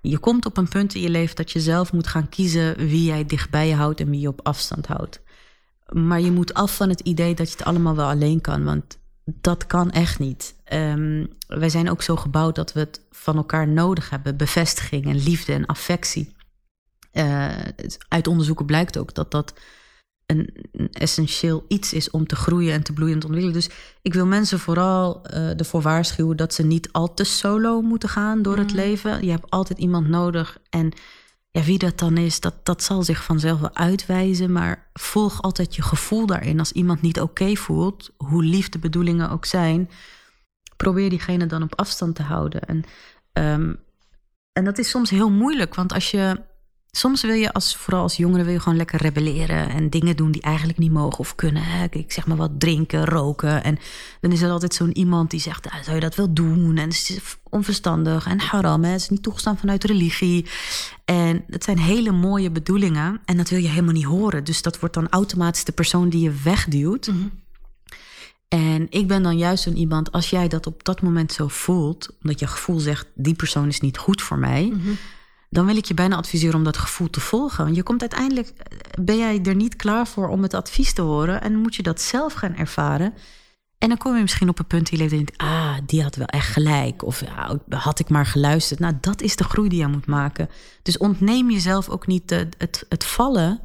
[0.01, 3.05] je komt op een punt in je leven dat je zelf moet gaan kiezen wie
[3.05, 5.23] jij dichtbij houdt en wie je op afstand houdt.
[5.93, 8.99] Maar je moet af van het idee dat je het allemaal wel alleen kan, want
[9.25, 10.55] dat kan echt niet.
[10.73, 15.23] Um, wij zijn ook zo gebouwd dat we het van elkaar nodig hebben: bevestiging en
[15.23, 16.33] liefde en affectie.
[17.13, 17.59] Uh,
[18.09, 19.55] uit onderzoeken blijkt ook dat dat
[20.27, 20.55] een,
[20.93, 23.61] essentieel iets is om te groeien en te bloeien en te ontwikkelen.
[23.61, 28.09] Dus ik wil mensen vooral uh, ervoor waarschuwen dat ze niet al te solo moeten
[28.09, 28.77] gaan door het mm.
[28.77, 29.25] leven.
[29.25, 30.59] Je hebt altijd iemand nodig.
[30.71, 30.93] En
[31.55, 34.53] ja, wie dat dan is, dat, dat zal zich vanzelf wel uitwijzen.
[34.53, 36.59] Maar volg altijd je gevoel daarin.
[36.59, 39.91] Als iemand niet oké voelt, hoe lief de bedoelingen ook zijn,
[40.77, 42.61] probeer diegene dan op afstand te houden.
[42.63, 42.85] En,
[43.33, 43.77] um,
[44.53, 46.41] en dat is soms heel moeilijk, want als je
[46.97, 50.31] soms wil je als, vooral als jongere, wil je gewoon lekker rebelleren en dingen doen
[50.31, 51.63] die eigenlijk niet mogen of kunnen.
[51.91, 53.65] Ik zeg maar wat drinken, roken.
[53.65, 53.79] En
[54.21, 56.77] dan is er altijd zo'n iemand die zegt, ah, zou je dat wel doen?
[56.77, 57.19] En het is
[57.51, 58.91] onverstandig en haram, hè?
[58.91, 60.47] het is niet toegestaan vanuit religie.
[61.05, 64.45] En het zijn hele mooie bedoelingen en dat wil je helemaal niet horen.
[64.45, 67.07] Dus dat wordt dan automatisch de persoon die je wegduwt.
[67.07, 67.29] Mhm.
[68.49, 72.17] En ik ben dan juist zo'n iemand, als jij dat op dat moment zo voelt,
[72.23, 74.73] omdat je gevoel zegt, die persoon is niet goed voor mij.
[74.73, 74.91] Mhm
[75.55, 77.65] dan wil ik je bijna adviseren om dat gevoel te volgen.
[77.65, 78.53] Want je komt uiteindelijk,
[79.01, 82.01] ben jij er niet klaar voor om het advies te horen en moet je dat
[82.01, 83.15] zelf gaan ervaren.
[83.79, 86.27] En dan kom je misschien op een punt die je denkt, ah, die had wel
[86.27, 87.05] echt gelijk.
[87.05, 88.81] Of ja, had ik maar geluisterd.
[88.81, 90.49] Nou, dat is de groei die je moet maken.
[90.83, 93.61] Dus ontneem jezelf ook niet het, het, het vallen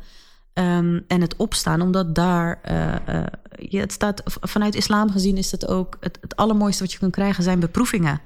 [0.59, 3.23] um, en het opstaan, omdat daar, uh,
[3.69, 7.11] ja, het staat vanuit islam gezien is dat ook het, het allermooiste wat je kunt
[7.11, 8.21] krijgen zijn beproevingen.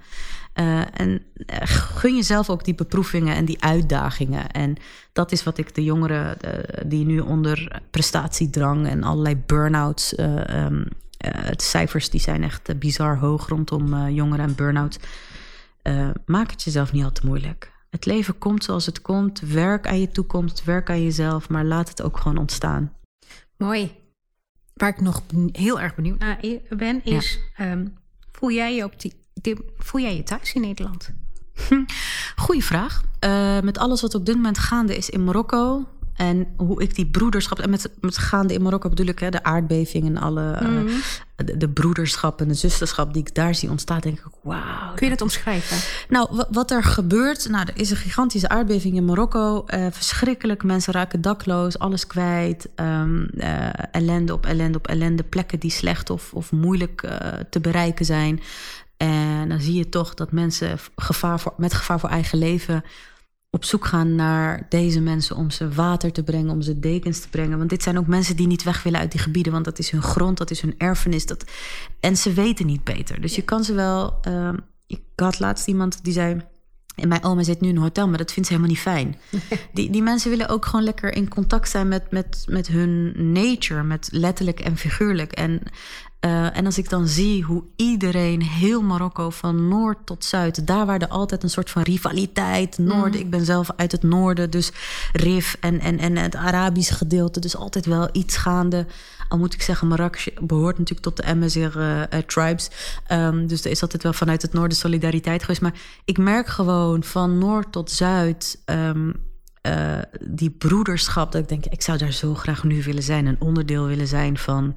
[0.56, 1.22] Uh, en
[1.64, 4.52] gun jezelf ook die beproevingen en die uitdagingen.
[4.52, 4.76] En
[5.14, 6.38] dat is wat ik de jongeren
[6.86, 10.10] die nu onder prestatiedrang en allerlei burn-outs.
[10.10, 14.98] De cijfers die zijn echt bizar hoog rondom jongeren en burn-outs.
[16.26, 17.73] maak het jezelf niet al te moeilijk.
[17.94, 19.40] Het leven komt zoals het komt.
[19.40, 22.94] Werk aan je toekomst, werk aan jezelf, maar laat het ook gewoon ontstaan.
[23.58, 23.96] Mooi.
[24.74, 27.88] Waar ik nog heel erg benieuwd naar ben, is: ehm,
[28.32, 29.14] voel, jij je op die,
[29.78, 31.14] voel jij je thuis in Nederland?
[32.36, 33.04] Goeie vraag.
[33.26, 37.06] Uh, met alles wat op dit moment gaande is in Marokko, en hoe ik die
[37.06, 37.60] broederschap.
[37.60, 40.52] En met, met gaande in Marokko bedoel ik hè, de aardbeving en alle.
[40.52, 40.88] Eh, mhm.
[41.36, 44.00] de, de, broederschap en de zusterschap die ik daar zie ontstaan.
[44.00, 44.94] Denk ik, wauw.
[44.96, 45.78] Kun je dat omschrijven?
[46.10, 47.50] Nou, wat er gebeurt.
[47.50, 49.66] Nou, er is een gigantische aardbeving in Marokko.
[49.68, 50.64] Uh, verschrikkelijk.
[50.64, 52.70] Mensen raken dakloos, alles kwijt.
[52.76, 55.24] Um, uh, ellende op ellende op ellende.
[55.24, 57.08] Plekken die slecht of, of moeilijk
[57.50, 58.42] te bereiken zijn.
[58.98, 62.84] En dan zie je toch dat mensen gevaar voor, met gevaar voor eigen leven
[63.56, 67.30] op zoek gaan naar deze mensen om ze water te brengen, om ze dekens te
[67.30, 67.58] brengen.
[67.58, 69.90] Want dit zijn ook mensen die niet weg willen uit die gebieden, want dat is
[69.90, 71.26] hun grond, dat is hun erfenis.
[71.26, 71.44] Dat...
[72.00, 73.22] En ze weten niet beter.
[73.22, 74.20] Dus je kan ze wel.
[74.28, 74.54] Uh,
[74.88, 76.42] ik had laatst iemand die zei.
[76.96, 79.18] En mijn oma zit nu in een hotel, maar dat vindt ze helemaal niet fijn.
[79.74, 83.84] Die, die mensen willen ook gewoon lekker in contact zijn met, met, met hun nature,
[83.84, 85.32] met letterlijk en figuurlijk.
[85.32, 85.62] En
[86.26, 90.86] uh, en als ik dan zie hoe iedereen, heel Marokko, van noord tot zuid, daar
[90.86, 93.26] waar er altijd een soort van rivaliteit, noorden, mm.
[93.26, 94.72] ik ben zelf uit het noorden, dus
[95.14, 98.86] Rif en, en, en het Arabische gedeelte, dus altijd wel iets gaande.
[99.28, 102.70] Al moet ik zeggen, Marrakesh behoort natuurlijk tot de Amazigh uh, tribes.
[103.12, 105.62] Um, dus er is altijd wel vanuit het noorden solidariteit geweest.
[105.62, 105.74] Maar
[106.06, 108.62] ik merk gewoon van noord tot zuid.
[108.66, 109.14] Um,
[109.68, 113.42] uh, die broederschap, dat ik denk, ik zou daar zo graag nu willen zijn, een
[113.42, 114.76] onderdeel willen zijn van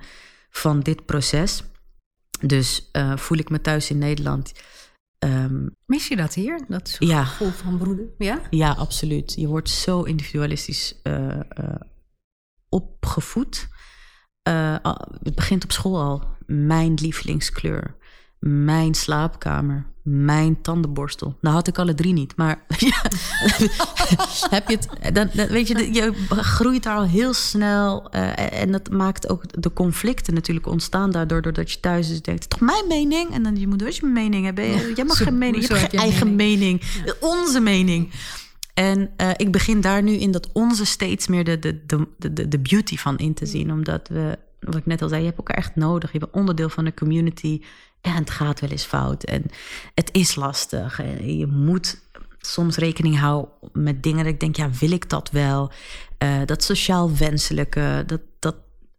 [0.56, 1.62] van dit proces.
[2.40, 4.52] Dus uh, voel ik me thuis in Nederland.
[5.18, 6.64] Um, Mis je dat hier?
[6.68, 7.24] Dat ja.
[7.24, 8.06] gevoel van broeder?
[8.18, 8.40] Ja?
[8.50, 9.34] ja, absoluut.
[9.34, 11.74] Je wordt zo individualistisch uh, uh,
[12.68, 13.68] opgevoed.
[15.22, 16.34] het begint op school al.
[16.46, 17.96] Mijn lievelingskleur
[18.46, 21.36] mijn slaapkamer, mijn tandenborstel.
[21.40, 22.64] Nou had ik alle drie niet, maar
[24.50, 28.90] heb je het, dan, weet je, je groeit daar al heel snel uh, en dat
[28.90, 33.30] maakt ook de conflicten natuurlijk ontstaan daardoor, doordat je thuis dus denkt, toch mijn mening?
[33.30, 34.94] En dan je moet dus je mening hebben.
[34.94, 36.82] Jij mag geen mening, je hebt geen eigen mening,
[37.20, 38.10] onze mening.
[38.74, 42.48] En uh, ik begin daar nu in dat onze steeds meer de, de, de, de,
[42.48, 45.38] de beauty van in te zien, omdat we wat ik net al zei, je hebt
[45.38, 46.12] elkaar echt nodig.
[46.12, 47.62] Je bent onderdeel van een community.
[48.06, 49.24] En het gaat wel eens fout.
[49.24, 49.44] En
[49.94, 51.00] het is lastig.
[51.00, 52.00] En je moet
[52.40, 55.70] soms rekening houden met dingen dat ik denk, ja, wil ik dat wel?
[56.22, 58.56] Uh, dat sociaal wenselijke, dat, dat,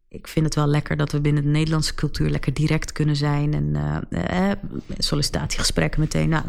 [0.09, 3.53] ik vind het wel lekker dat we binnen de Nederlandse cultuur lekker direct kunnen zijn.
[3.53, 3.75] En
[4.09, 4.51] uh,
[4.97, 6.43] sollicitatiegesprekken meteen, nou,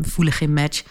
[0.00, 0.84] we voelen geen match.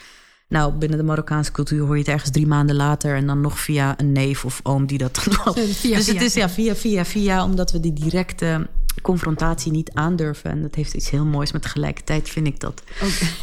[0.48, 3.58] Nou, binnen de Marokkaanse cultuur hoor je het ergens drie maanden later en dan nog
[3.58, 5.54] via een neef of oom die dat dan wel.
[5.54, 8.66] Dus het is ja via, via, via, omdat we die directe
[9.02, 10.50] confrontatie niet aandurven.
[10.50, 11.52] En dat heeft iets heel moois.
[11.52, 12.82] Maar tegelijkertijd vind ik dat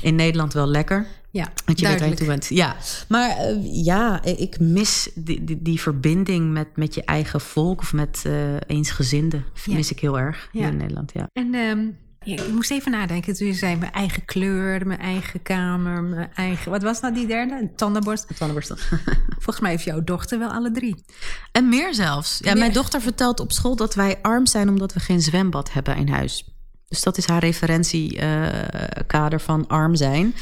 [0.02, 1.06] in Nederland wel lekker.
[1.30, 2.18] Ja, Want je weet waar je duidelijk.
[2.18, 2.48] toe bent.
[2.50, 2.76] Ja,
[3.08, 7.94] maar eh, ja, ik mis die, die, die verbinding met, met je eigen volk of
[7.94, 9.46] met eh eensgezinden.
[9.66, 9.74] Ja.
[9.74, 10.68] Mis ik heel erg Ja.
[10.68, 11.12] in Nederland.
[11.14, 11.30] Ja.
[11.34, 11.86] En ehm,
[12.24, 13.34] ja, ik moest even nadenken.
[13.34, 16.72] Toen je zei mijn eigen kleur, mijn eigen kamer, mijn eigen...
[16.72, 17.54] Wat was nou die derde?
[17.54, 18.28] Een tandenborst.
[18.38, 18.78] Tandenborstel.
[19.44, 21.04] Volgens mij heeft jouw dochter wel alle drie.
[21.52, 22.40] En meer zelfs.
[22.40, 22.60] Ja, Meer.
[22.60, 26.08] Mijn dochter vertelt op school dat wij arm zijn omdat we geen zwembad hebben in
[26.08, 26.53] huis.
[26.94, 30.36] Dus dat is haar referentiekader van arm zijn.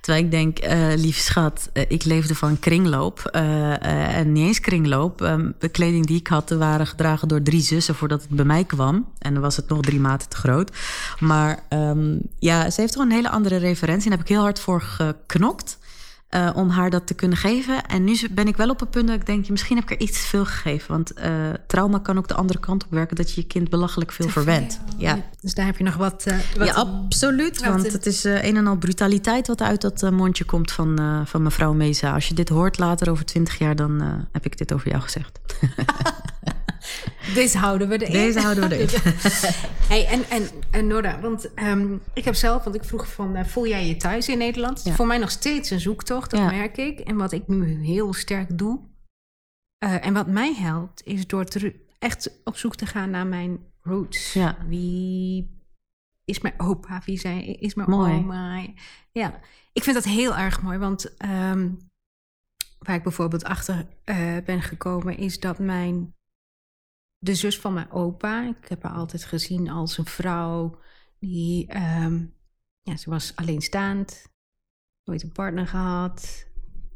[0.00, 3.28] Terwijl ik denk, eh lief schat, eh, ik leefde van kringloop.
[3.30, 5.22] eh, eh, en niet eens kringloop.
[5.22, 8.64] Ehm, de kleding die ik had, waren gedragen door drie zussen voordat het bij mij
[8.64, 9.08] kwam.
[9.18, 10.70] En dan was het nog drie maten te groot.
[11.18, 14.04] Maar ehm, ja, ze heeft gewoon een hele andere referentie.
[14.04, 15.78] En daar heb ik heel hard voor geknokt.
[16.30, 17.86] Eh, om haar dat te kunnen geven.
[17.86, 20.06] En nu ben ik wel op het punt dat ik denk, misschien heb ik er
[20.06, 20.88] iets te veel gegeven.
[20.92, 21.30] Want eh,
[21.66, 24.80] trauma kan ook de andere kant op werken, dat je je kind belachelijk veel verwendt.
[24.96, 25.18] Ja.
[25.40, 26.24] Dus daar heb je nog wat...
[26.26, 27.60] eh, wat ja, absoluut.
[27.60, 31.42] wat- Want het is een en al brutaliteit wat uit dat mondje komt van, van
[31.42, 32.12] mevrouw Meza.
[32.14, 35.38] Als je dit hoort later over twintig jaar, dan heb ik dit over jou gezegd.
[37.34, 38.12] Deze houden we erin.
[38.12, 38.88] Deze houden we erin.
[39.92, 43.44] hey, en, en, en Nora, want ehm, ik heb zelf, want ik vroeg van, eh,
[43.44, 44.82] voel jij je thuis in Nederland?
[44.84, 44.92] Ja.
[44.94, 46.50] Voor mij nog steeds een zoektocht, dat Ja.
[46.50, 46.98] merk ik.
[47.00, 48.80] En wat ik nu heel sterk doe,
[49.78, 51.46] eh, en wat mij helpt, is door
[51.98, 54.32] echt op zoek te gaan naar mijn roots.
[54.32, 54.56] Ja.
[54.66, 55.58] Wie
[56.24, 57.02] is mijn opa?
[57.04, 58.12] Wie zijn, is mijn Mooi.
[58.12, 58.62] oma?
[59.12, 59.40] Ja,
[59.72, 61.68] ik vind dat heel erg mooi, want ehm,
[62.78, 66.14] waar ik bijvoorbeeld achter eh, ben gekomen, is dat mijn
[67.20, 68.48] de zus van mijn opa.
[68.48, 70.78] Ik heb haar altijd gezien als een vrouw
[71.18, 72.24] die, ehm,
[72.82, 74.26] ja, ze was alleenstaand,
[75.04, 76.46] nooit een partner gehad,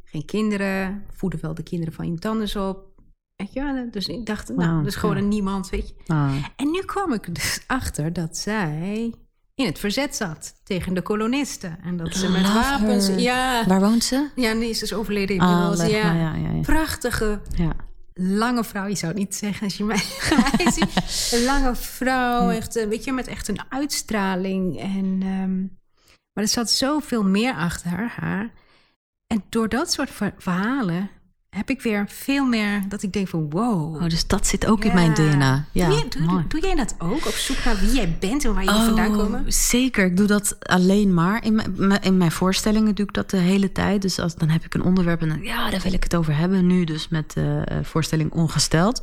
[0.04, 2.92] geen kinderen, voedde wel de kinderen van iemand anders op.
[3.36, 5.22] Weet je, dus ik dacht, nou, is gewoon ja.
[5.22, 5.94] een niemand, weet je.
[6.06, 9.14] Ah, En nu kwam ik dus achter dat zij
[9.54, 11.78] in het verzet zat tegen de kolonisten.
[11.82, 13.06] En dat ze met Love wapens...
[13.06, 13.18] her.
[13.18, 14.28] Ja, waar woont ze?
[14.34, 15.78] ja, nee, ze is overleden inmiddels.
[15.78, 16.12] leg ja.
[16.12, 16.60] ja, ja, ja.
[16.60, 17.76] Prachtige ja.
[18.14, 18.86] Lange vrouw.
[18.86, 19.96] Je zou het niet zeggen als je mij,
[20.76, 21.30] ziet.
[21.32, 24.80] Een lange vrouw, echt, eh, weet je, met echt een uitstraling.
[24.80, 25.60] En, ehm,
[26.32, 28.52] maar er zat zoveel meer achter haar.
[29.26, 31.10] En door dat soort ver- verhalen
[31.54, 33.94] heb ik weer veel meer dat ik denk van wow.
[33.94, 35.64] Oh, dus dat zit ook in mijn DNA.
[35.72, 36.44] Ja, doe, je- doe, mooi.
[36.48, 37.26] doe jij dat ook?
[37.26, 39.52] Op zoek naar wie jij bent en waar vandaan Oh, komen?
[39.52, 41.44] Zeker, ik doe dat alleen maar.
[41.44, 44.02] In mijn, in mijn voorstellingen doe ik dat de hele tijd.
[44.02, 46.36] Dus als, dan heb ik een onderwerp en dan, ja, daar wil ik het over
[46.36, 46.66] hebben.
[46.66, 49.02] Nu dus met de eh, voorstelling Ongesteld.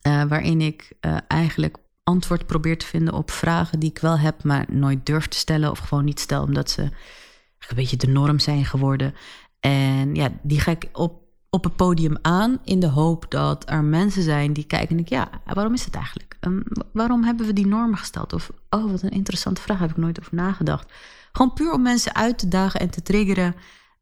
[0.00, 4.44] eh, waarin ik eh, eigenlijk antwoord probeer te vinden op vragen die ik wel heb,
[4.44, 5.70] maar nooit durf te stellen.
[5.70, 9.14] Of gewoon niet stel, omdat ze een beetje de norm zijn geworden.
[9.60, 11.21] En ja, die ga ik op,
[11.54, 15.28] op het podium aan in de hoop dat er mensen zijn die kijken en ja,
[15.54, 16.36] waarom is het eigenlijk?
[16.40, 18.32] Ehm, wa- waarom hebben we die normen gesteld?
[18.32, 20.92] Of, oh, wat een interessante vraag, heb ik nooit over nagedacht.
[21.32, 23.54] Gewoon puur om mensen uit te dagen en te triggeren.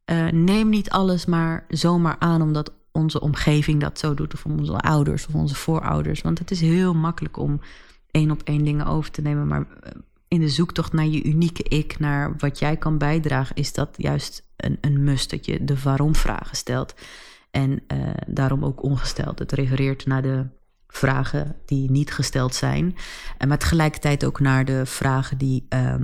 [0.05, 4.77] Eh, neem niet alles maar zomaar aan omdat onze omgeving dat zo doet, of onze
[4.77, 6.21] ouders of onze voorouders.
[6.21, 7.61] Want het is heel makkelijk om
[8.11, 9.91] één op één dingen over te nemen, maar eh,
[10.27, 14.43] in de zoektocht naar je unieke ik, naar wat jij kan bijdragen, is dat juist
[14.55, 15.29] een, een must.
[15.29, 16.93] Dat je de waarom-vragen stelt.
[17.51, 19.39] En eh, daarom ook ongesteld.
[19.39, 20.45] Het refereert naar de
[20.87, 22.95] vragen die niet gesteld zijn.
[23.37, 25.65] En maar tegelijkertijd ook naar de vragen die.
[25.69, 25.95] eh,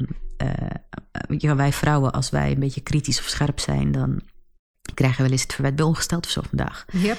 [1.28, 4.22] weet je wel, wij vrouwen, als wij een beetje kritisch of scherp zijn, dan
[4.94, 6.86] krijgen we wel eens het verwet bij ongesteld of zo vandaag.
[6.92, 7.18] Yep.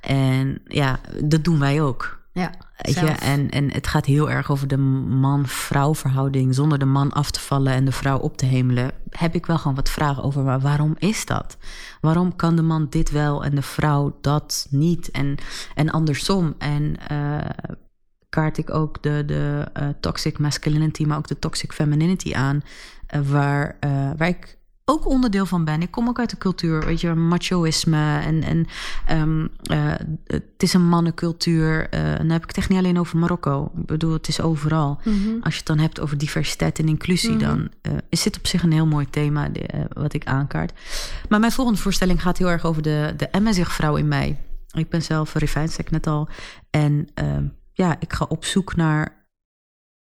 [0.00, 2.17] En ja, dat doen wij ook.
[2.38, 3.06] Ja, Weet je?
[3.06, 6.54] En, en het gaat heel erg over de man-vrouw verhouding.
[6.54, 8.90] Zonder de man af te vallen en de vrouw op te hemelen.
[9.10, 10.42] Heb ik wel gewoon wat vragen over.
[10.42, 11.56] Maar waarom is dat?
[12.00, 15.10] Waarom kan de man dit wel en de vrouw dat niet?
[15.10, 15.34] En,
[15.74, 16.54] en andersom.
[16.58, 17.50] En eh,
[18.28, 22.62] kaart ik ook de, de eh, toxic masculinity, maar ook de toxic femininity aan.
[23.06, 23.76] eh, waar,
[24.16, 24.57] waar ik
[24.88, 25.82] ook onderdeel van ben.
[25.82, 28.66] Ik kom ook uit de cultuur, weet je, machoïsme en, en
[29.06, 29.92] ehm, eh,
[30.26, 31.88] het is een mannencultuur.
[31.88, 33.70] Eh, en dan heb ik het echt niet alleen over Marokko.
[33.76, 35.00] Ik bedoel, het is overal.
[35.04, 35.14] Mhm.
[35.40, 38.62] Als je het dan hebt over diversiteit en inclusie, dan eh, is dit op zich
[38.62, 40.72] een heel mooi thema die, wat ik aankaart.
[41.28, 44.36] Maar mijn volgende voorstelling gaat heel erg over de, de MSig-vrouw in mij.
[44.72, 46.28] Ik ben zelf Rivijn, zei ik net al.
[46.70, 49.17] En ehm, ja, ik ga op zoek naar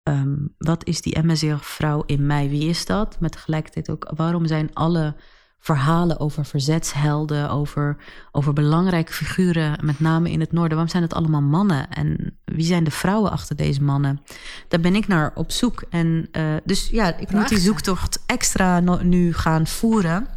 [0.07, 2.49] ehm, wat is die MSig-vrouw in mij?
[2.49, 3.19] Wie is dat?
[3.19, 5.15] Met tegelijkertijd ook, waarom zijn alle
[5.59, 7.97] verhalen over verzetshelden, over,
[8.31, 11.89] over belangrijke figuren, met name in het noorden, waarom zijn het allemaal mannen?
[11.89, 14.21] En wie zijn de vrouwen achter deze mannen?
[14.67, 15.83] Daar ben ik naar op zoek.
[15.89, 20.27] En eh, dus ja, ik moet die zoektocht extra no- nu gaan voeren.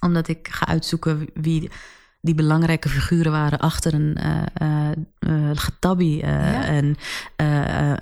[0.00, 1.70] Omdat ik ga uitzoeken wie
[2.26, 4.96] die belangrijke figuren waren achter een uh,
[6.68, 6.96] en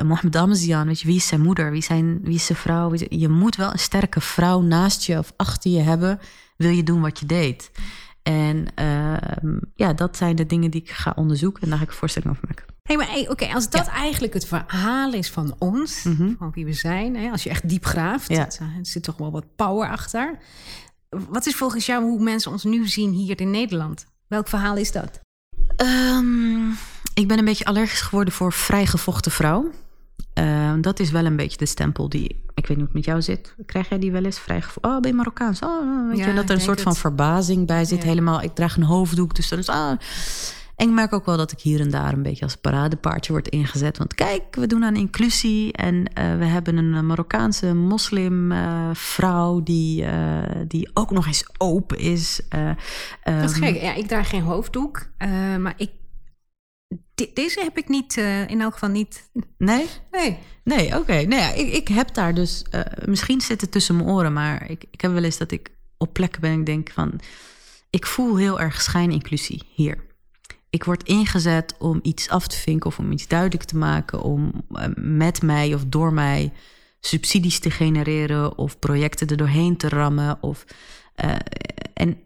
[0.07, 0.87] Mohammed Amzian.
[0.87, 1.71] Weet je, wie is zijn moeder?
[1.71, 2.93] Wie, zijn, wie is zijn vrouw?
[3.09, 6.19] Je moet wel een sterke vrouw naast je of achter je hebben.
[6.57, 7.71] Wil je doen wat je deed?
[8.23, 11.93] En ehm, ja, dat zijn de dingen die ik ga onderzoeken en daar ga ik
[11.93, 12.65] voorstelling over maken.
[12.83, 16.33] Hey, maar oké, als dat eigenlijk het verhaal is van ons, mhm.
[16.39, 18.49] van wie we zijn, hè, als je echt diep graaft, ja.
[18.59, 20.39] er zit toch wel wat power achter.
[21.09, 24.07] Wat is volgens jou hoe mensen ons nu zien hier in Nederland?
[24.35, 25.20] Welk verhaal is dat?
[25.77, 26.68] Ehm,
[27.14, 29.70] ik ben een beetje allergisch geworden voor vrijgevochten vrouw.
[30.33, 33.05] Ehm, dat is wel een beetje de stempel die, ik weet niet hoe het met
[33.05, 33.55] jou zit.
[33.66, 34.90] Krijg jij die wel eens vrijgevochten?
[34.90, 35.61] Oh, ben je Marokkaans?
[35.61, 38.03] Oh, weet je, dat er een soort van verbazing bij zit.
[38.03, 39.68] Helemaal, ik draag een hoofddoek, dus dan is...
[39.68, 39.99] Ah.
[40.77, 43.49] En ik merk ook wel dat ik hier en daar een beetje als paradepaardje word
[43.49, 43.99] ingezet.
[43.99, 45.73] Want kijk, we doen aan inclusie.
[45.73, 51.99] En uh, we hebben een Marokkaanse moslimvrouw uh, die, uh, die ook nog eens open
[51.99, 52.41] is.
[53.23, 53.81] dat is ehm, gek.
[53.81, 55.07] Ja, ik draag geen hoofddoek.
[55.59, 55.91] maar ik,
[57.35, 59.31] deze heb ik niet, in elk geval niet.
[59.59, 59.87] Nee?
[60.11, 60.39] Nee.
[60.65, 60.97] Nee, oké.
[60.97, 61.25] Okay.
[61.25, 62.65] Nou ja, ik, ik heb daar dus...
[63.05, 66.13] misschien zit het tussen mijn oren, maar ik, ik heb wel eens dat ik op
[66.13, 66.59] plekken ben...
[66.59, 67.21] ik denk van...
[67.91, 70.04] Ik voel heel erg schijninclusie hier
[70.75, 74.53] ik word ingezet om iets af te vinken of om iets duidelijk te maken, om
[74.73, 76.53] eh, met mij of door mij
[77.01, 80.43] subsidies te genereren of projecten er doorheen te rammen.
[80.43, 80.65] Of,
[81.25, 81.35] uh,
[81.95, 82.19] en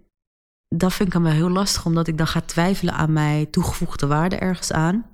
[0.68, 4.06] dat vind ik dan wel heel lastig, omdat ik dan ga twijfelen aan mijn toegevoegde
[4.06, 5.04] waarde ergens aan.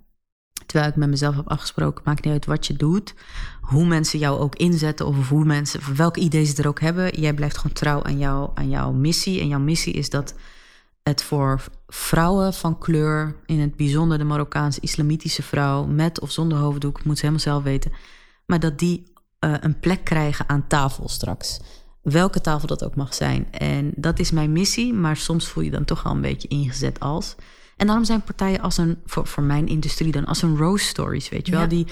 [0.67, 3.15] Terwijl ik met mezelf heb afgesproken, maakt niet uit wat je doet,
[3.61, 7.21] hoe mensen jou ook inzetten of hoe mensen, welke ideeën ze er ook hebben.
[7.21, 9.41] Jij blijft gewoon trouw aan, jou, aan jouw missie.
[9.41, 10.35] En jouw missie is dat
[11.05, 16.59] het voor vrouwen van kleur, in het bijzonder de Marokkaanse islamitische vrouw, met of zonder
[16.59, 17.93] hoofddoek, moet ze helemaal zelf weten,
[18.47, 19.13] maar dat die
[19.45, 21.61] uh, een plek krijgen aan tafel straks.
[22.03, 23.53] Welke tafel dat ook mag zijn.
[23.53, 27.01] En dat is mijn missie, maar soms voel je dan toch al een beetje ingezet
[27.01, 27.35] als.
[27.77, 31.29] En daarom zijn partijen als een, voor, voor mijn industrie dan, als een Rose Stories,
[31.29, 31.69] weet je wel.
[31.69, 31.87] Die,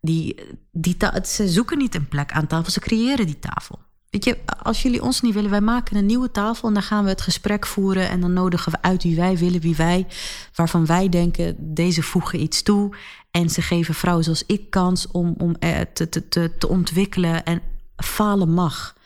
[0.00, 0.34] die,
[0.72, 3.78] die, ze zoeken niet een plek aan tafel, ze creëren die tafel.
[4.14, 7.04] Weet je, als jullie ons niet willen, wij maken een nieuwe tafel en dan gaan
[7.04, 10.06] we het gesprek voeren en dan nodigen we uit wie wij willen, wie wij,
[10.54, 12.96] waarvan wij denken, deze voegen iets toe.
[13.30, 17.62] En ze geven vrouwen zoals ik kans om, om te, te, te, te ontwikkelen en
[17.96, 18.96] falen mag.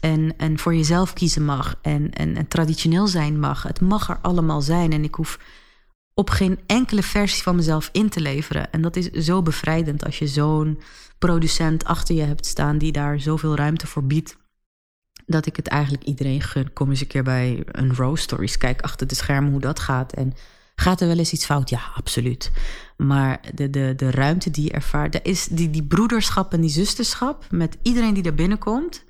[0.00, 1.78] En, en voor jezelf kiezen mag.
[1.82, 3.62] En, en, en traditioneel zijn mag.
[3.62, 4.92] Het mag er allemaal zijn.
[4.92, 5.38] En ik hoef
[6.18, 8.72] op geen enkele versie van mezelf in te leveren.
[8.72, 10.80] En dat is zo bevrijdend als je zo'n
[11.18, 14.36] producent achter je hebt staan die daar zoveel ruimte voor biedt.
[15.26, 16.72] Dat ik het eigenlijk iedereen gun.
[16.72, 18.56] Kom eens een keer bij een Rose Stories.
[18.56, 20.12] Kijk achter de schermen hoe dat gaat.
[20.12, 20.32] En
[20.74, 21.70] gaat er wel eens iets fout?
[21.70, 22.50] Ja, absoluut.
[22.96, 27.46] Maar de, de, de ruimte die je ervaart, is die, die broederschap en die zusterschap
[27.50, 29.04] met iedereen die er binnenkomt,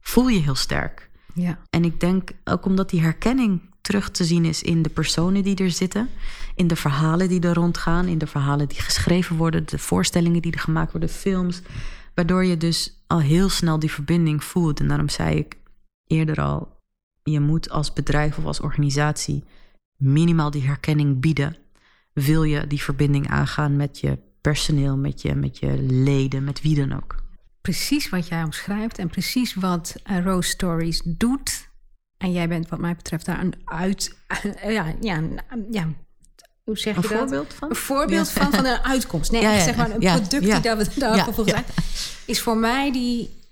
[0.00, 1.10] voel je heel sterk.
[1.34, 1.58] Ja.
[1.70, 5.56] En ik denk ook omdat die herkenning terug te zien is in de personen die
[5.56, 6.08] er zitten,
[6.54, 10.52] in de verhalen die er rondgaan, in de verhalen die geschreven worden, de voorstellingen die
[10.52, 11.62] er gemaakt worden, films,
[12.14, 14.80] waardoor je dus al heel snel die verbinding voelt.
[14.80, 15.56] En daarom zei ik
[16.06, 16.80] eerder al,
[17.22, 19.44] je moet als bedrijf of als organisatie
[19.96, 21.56] minimaal die herkenning bieden.
[22.12, 26.74] Wil je die verbinding aangaan met je personeel, met je, met je leden, met wie
[26.74, 27.14] dan ook?
[27.60, 31.72] Precies wat jij omschrijft en precies wat Rose Stories doet
[32.18, 34.16] en jij bent wat mij betreft daar een uit...
[34.66, 35.22] Ja, ja,
[35.70, 35.88] ja
[36.64, 37.10] hoe zeg je dat?
[37.10, 37.70] Voorbeeld van?
[37.70, 39.32] Een voorbeeld van, van een uitkomst.
[39.32, 41.64] Nee, ja, zeg maar een product die daar, daar volgens mij...
[42.24, 43.42] is voor mij die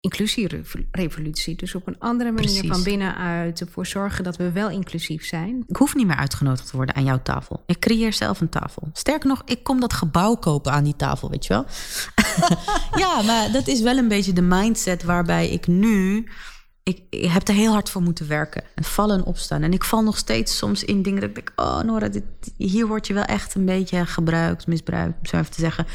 [0.00, 1.56] inclusierevolutie.
[1.56, 5.64] Dus op een andere manier van binnenuit ervoor zorgen dat we wel inclusief zijn.
[5.66, 7.62] Ik hoef niet meer uitgenodigd te worden aan jouw tafel.
[7.66, 8.90] Ik creëer zelf een tafel.
[8.92, 11.64] Sterker nog, ik kom dat gebouw kopen aan die tafel, weet je wel?
[13.02, 16.28] ja, maar dat is wel een beetje de mindset waarbij ik nu
[16.88, 18.62] ik, ik, heb er heel hard voor moeten werken.
[18.74, 19.62] En vallen en opstaan.
[19.62, 21.52] En ik val nog steeds soms in dingen dat ik denk...
[21.56, 22.24] oh Nora, dit,
[22.56, 25.86] hier word je wel echt een beetje gebruikt, misbruikt, om zo even te zeggen.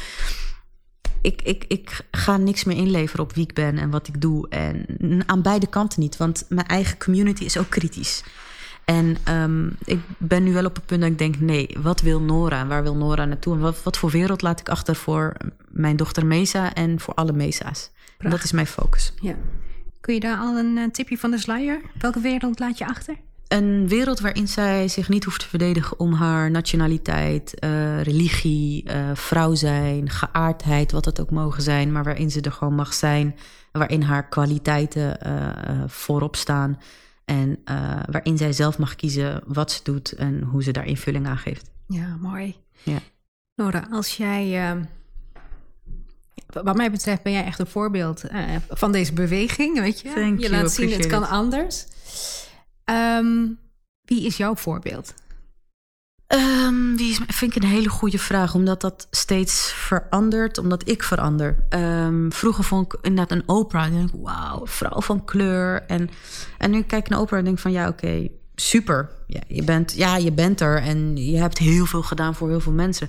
[1.22, 4.48] Ik, ik, ik ga niks meer inleveren op wie ik ben en wat ik doe.
[4.48, 4.86] En
[5.26, 8.22] aan beide kanten niet, want mijn eigen community is ook kritisch.
[8.84, 12.20] En um, ik ben nu wel op het punt dat ik denk: nee, wat wil
[12.20, 12.66] Nora?
[12.66, 13.54] Waar wil Nora naartoe?
[13.54, 15.36] En wat, wat voor wereld laat ik achter voor
[15.68, 17.90] mijn dochter Mesa en voor alle Mesa's?
[18.18, 19.12] Dat is mijn focus.
[19.20, 19.34] Ja.
[20.02, 21.80] Kun je daar al een eh, tipje van de sluier?
[21.98, 23.16] Welke wereld laat je achter?
[23.48, 29.10] Een wereld waarin zij zich niet hoeft te verdedigen om haar nationaliteit, uh, religie, uh,
[29.14, 33.36] vrouw zijn, geaardheid, wat het ook mogen zijn, maar waarin ze er gewoon mag zijn,
[33.72, 36.78] waarin haar kwaliteiten uh, voorop staan
[37.24, 37.58] en
[38.10, 41.70] waarin zij zelf mag kiezen wat ze doet en hoe ze daar invulling aan geeft.
[41.86, 42.56] Ja, mooi.
[42.82, 42.98] Ja.
[43.54, 44.82] Nora, als jij ehm,
[46.52, 50.12] wat mij betreft ben jij echt een voorbeeld uh, van deze beweging, weet je.
[50.12, 51.86] Thank je laat zien, het kan anders.
[52.84, 53.46] Ehm,
[54.02, 55.14] wie is jouw voorbeeld?
[56.34, 61.02] Um, wie is, vind ik een hele goede vraag, omdat dat steeds verandert, omdat ik
[61.02, 61.64] verander.
[61.70, 63.84] Um, vroeger vond ik inderdaad een opera.
[63.84, 65.82] En denk ik, wauw, vrouw van kleur.
[65.86, 66.10] En,
[66.58, 69.10] en nu kijk ik naar opera en denk van, ja, oké, super.
[69.26, 72.60] Ja je, bent, ja, je bent er en je hebt heel veel gedaan voor heel
[72.60, 73.08] veel mensen.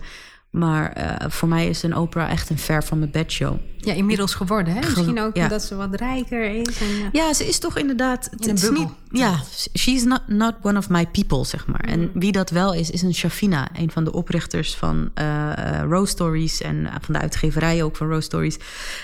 [0.54, 3.58] Maar uh, voor mij is een opera echt een ver van mijn bedshow.
[3.78, 4.80] Ja, inmiddels geworden, hè?
[4.80, 5.44] Misschien ook ja.
[5.44, 6.80] omdat ze wat rijker is.
[6.82, 8.30] En, uh, ja, ze is toch inderdaad...
[8.38, 8.82] In een bubbel.
[8.82, 9.40] Niet, ja,
[9.78, 11.80] she's not, not one of my people, zeg maar.
[11.80, 13.70] En wie dat wel is, is een Shafina.
[13.74, 15.52] Een van de oprichters van uh,
[15.90, 16.62] Rose Stories...
[16.62, 18.58] en van de uitgeverij ook van Rose Stories.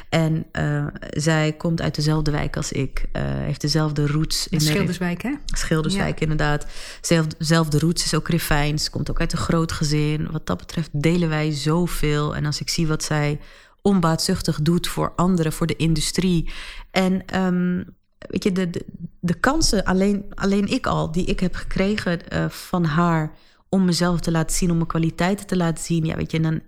[0.09, 0.45] En
[1.09, 3.05] zij komt uit dezelfde wijk als ik.
[3.17, 4.47] heeft dezelfde roots.
[4.47, 5.31] In Schilderswijk, hè?
[5.45, 6.21] Schilderswijk, ja.
[6.21, 6.65] inderdaad.
[7.37, 8.89] Zelfde roots, is ook Rifijns.
[8.89, 10.27] Komt ook uit een groot gezin.
[10.31, 12.35] Wat dat betreft delen wij zoveel.
[12.35, 13.39] En als ik zie wat zij
[13.81, 16.49] onbaatzuchtig doet voor anderen, voor de industrie.
[16.91, 18.69] En um, weet je, de,
[19.19, 23.31] de, kansen, alleen, alleen ik al, die ik heb gekregen uh, van haar
[23.69, 26.05] om mezelf te laten zien, om mijn kwaliteiten te laten zien.
[26.05, 26.61] Ja, weet je, en dan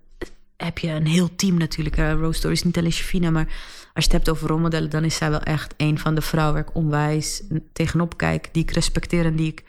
[0.57, 1.97] heb je een heel team natuurlijk.
[1.97, 3.47] Uh, Rose Story is niet alleen Shafina, maar
[3.93, 6.55] als je het hebt over rolmodellen, dan is zij wel echt een van de vrouwen
[6.55, 7.43] waar ik onwijs
[7.73, 9.63] tegenop kijk, die ik respecteer en die ik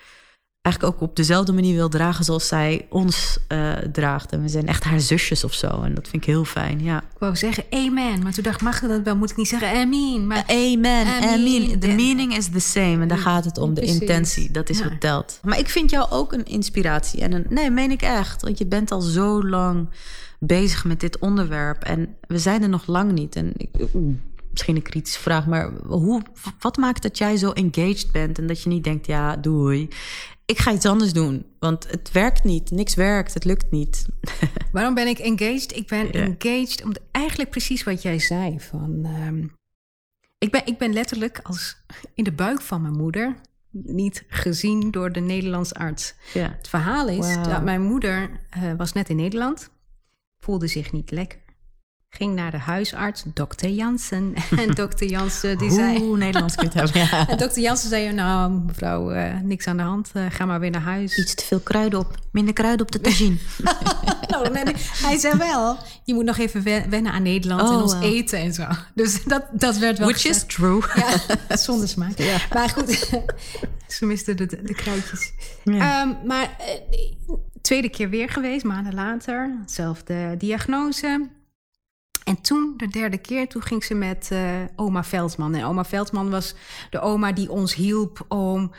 [0.62, 4.32] eigenlijk ook op dezelfde manier wil dragen zoals zij ons uh, draagt.
[4.32, 5.82] En we zijn echt haar zusjes of zo.
[5.82, 6.98] En dat vind ik heel fijn, ja.
[6.98, 9.16] Ik wou zeggen amen, maar toen dacht ik, mag dat wel?
[9.16, 10.26] Moet ik niet zeggen amen?
[10.26, 11.78] Maar amen, amen.
[11.78, 13.00] The meaning is the same.
[13.00, 14.00] En daar gaat het om, de Precies.
[14.00, 14.50] intentie.
[14.50, 14.88] Dat is ja.
[14.88, 15.38] wat telt.
[15.42, 17.20] Maar ik vind jou ook een inspiratie.
[17.20, 18.42] En een, nee, meen ik echt.
[18.42, 19.88] Want je bent al zo lang
[20.38, 21.82] bezig met dit onderwerp.
[21.82, 23.36] En we zijn er nog lang niet.
[23.36, 23.68] En ik,
[24.53, 26.22] misschien een kritische vraag, maar hoe,
[26.59, 29.88] wat maakt dat jij zo engaged bent en dat je niet denkt, ja, doei
[30.53, 31.46] ik ga iets anders doen.
[31.59, 32.70] Want het werkt niet.
[32.70, 33.34] Niks werkt.
[33.34, 34.07] Het lukt niet.
[34.72, 35.76] Waarom ben ik engaged?
[35.76, 38.61] Ik ben engaged om eigenlijk precies wat jij zei.
[38.61, 39.57] Van, um,
[40.38, 41.76] ik, ben, ik ben letterlijk als
[42.14, 43.36] in de buik van mijn moeder
[43.70, 46.14] niet gezien door de Nederlands arts.
[46.34, 46.55] Ja.
[46.57, 49.70] Het verhaal is dat mijn moeder uh, was net in Nederland,
[50.38, 51.40] voelde zich niet lekker
[52.14, 54.34] ging naar de huisarts, dokter Jansen.
[54.56, 55.98] En dokter Jansen die zei...
[55.98, 57.26] Hoe Nederlands kunt hebben, ja.
[57.28, 60.10] En dokter Jansen zei, nou mevrouw, uh, niks aan de hand.
[60.14, 61.18] Uh, ga maar weer naar huis.
[61.18, 62.18] Iets te veel kruiden op.
[62.32, 63.36] Minder kruiden op de tagine.
[64.28, 64.74] nou, nee, nee.
[64.78, 68.52] Hij zei wel, je moet nog even wennen aan Nederland oh, en ons eten en
[68.52, 68.66] zo.
[68.94, 70.46] Dus dat, dat werd wel Which gezegd.
[70.48, 70.82] is true.
[71.48, 72.18] Ja, zonder smaak.
[72.18, 72.36] Ja.
[72.52, 73.20] Maar goed,
[73.86, 75.32] ze misten de, de kruidjes.
[75.64, 76.02] Ja.
[76.02, 76.56] Um, maar
[77.28, 79.62] uh, tweede keer weer geweest, maanden later.
[79.66, 81.28] Zelfde diagnose
[82.24, 84.40] en toen, de derde keer, toen ging ze met uh,
[84.76, 85.54] oma Veldman.
[85.54, 86.54] En oma Veldman was
[86.90, 88.70] de oma die ons hielp om...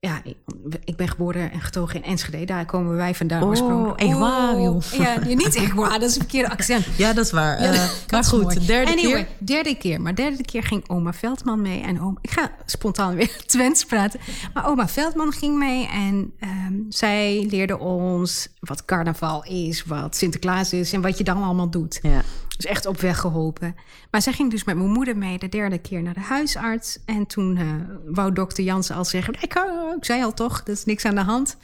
[0.00, 0.36] Ja, ik,
[0.84, 2.44] ik ben geboren en getogen in Enschede.
[2.44, 4.00] Daar komen wij vandaan oh, oorspronkelijk.
[4.00, 4.82] Echt waar, joh.
[4.82, 5.98] Ja, niet echt waar.
[5.98, 6.86] Dat is een verkeerde accent.
[6.96, 7.62] Ja, dat is waar.
[7.62, 9.46] Ja, uh, maar goed, derde anyway, keer.
[9.46, 10.00] derde keer.
[10.00, 11.82] Maar derde keer ging oma Veldman mee.
[11.82, 14.20] En oma, ik ga spontaan weer Twents praten.
[14.54, 15.88] Maar oma Veldman ging mee.
[15.88, 20.92] En um, zij leerde ons wat carnaval is, wat Sinterklaas is...
[20.92, 21.98] en wat je dan allemaal doet.
[22.02, 22.22] Ja.
[22.56, 23.74] Dus echt op weg geholpen.
[24.10, 26.98] Maar zij ging dus met mijn moeder mee de derde keer naar de huisarts.
[27.04, 27.72] En toen uh,
[28.04, 29.34] wou dokter Jansen al zeggen...
[29.40, 31.56] Ik, uh, ik zei al toch, er is niks aan de hand.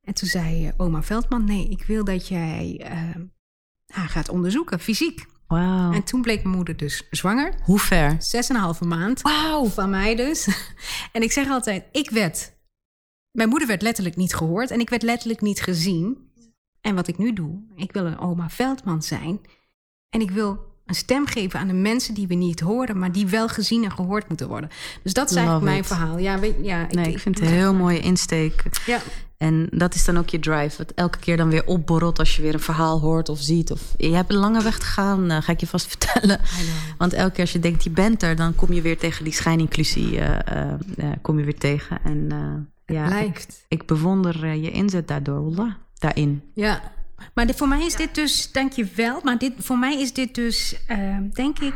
[0.00, 1.44] En toen zei uh, oma Veldman...
[1.44, 2.86] nee, ik wil dat jij
[3.86, 5.26] haar gaat onderzoeken, fysiek.
[5.52, 5.94] Wow.
[5.94, 7.54] En toen bleek mijn moeder dus zwanger.
[7.62, 8.16] Hoe ver?
[8.18, 9.22] Zes en een halve maand.
[9.22, 9.66] Wauw.
[9.66, 10.48] Van mij dus.
[11.12, 12.52] en ik zeg altijd, ik werd...
[13.30, 16.30] Mijn moeder werd letterlijk niet gehoord en ik werd letterlijk niet gezien.
[16.80, 19.40] En wat ik nu doe, ik wil een oma Veldman zijn
[20.12, 23.26] en ik wil een stem geven aan de mensen die we niet horen, maar die
[23.26, 24.70] wel gezien en gehoord moeten worden.
[25.02, 26.18] Dus dat is eigenlijk mijn verhaal.
[26.18, 28.62] Ja, weet, ja, nee, ik, ik vind het een heel mooie insteek.
[28.86, 29.00] Ja.
[29.36, 30.78] En dat is dan ook je drive.
[30.78, 33.70] Wat elke keer dan weer opborrelt als je weer een verhaal hoort of ziet.
[33.70, 36.40] Of je hebt een lange weg te gaan, uh, ga ik je vast vertellen.
[36.98, 39.32] Want elke keer als je denkt je bent er, dan kom je weer tegen die
[39.32, 40.12] schijninclusie.
[40.12, 40.28] Uh,
[40.96, 41.98] uh, kom je weer tegen.
[42.04, 42.28] En
[42.86, 43.18] ja.
[43.20, 46.42] Ik, ik bewonder je inzet daardoor, daarin.
[46.54, 46.82] Ja,
[47.34, 50.34] maar voor mij is dit dus, dank je wel, maar dit, voor mij is dit
[50.34, 51.74] dus, uh, denk ik,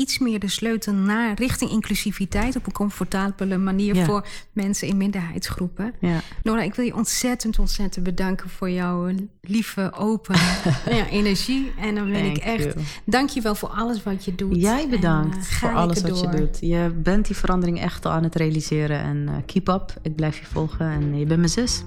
[0.00, 4.04] iets meer de sleutel naar richting inclusiviteit op een comfortabele manier ja.
[4.04, 5.94] voor mensen in minderheidsgroepen.
[6.00, 6.20] Ja.
[6.42, 9.10] Nora, ik wil je ontzettend, ontzettend bedanken voor jouw
[9.40, 10.34] lieve, open
[10.96, 11.72] ja, energie.
[11.78, 12.84] En dan ben Thank ik echt, you.
[13.04, 14.56] dank je wel voor alles wat je doet.
[14.56, 16.58] Jij bedankt en, uh, voor alles wat je doet.
[16.60, 19.00] Je bent die verandering echt al aan het realiseren.
[19.00, 21.82] En uh, keep up, ik blijf je volgen en je bent mijn zus.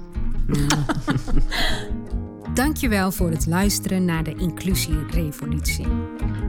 [2.53, 5.87] Dankjewel voor het luisteren naar de Inclusierevolutie.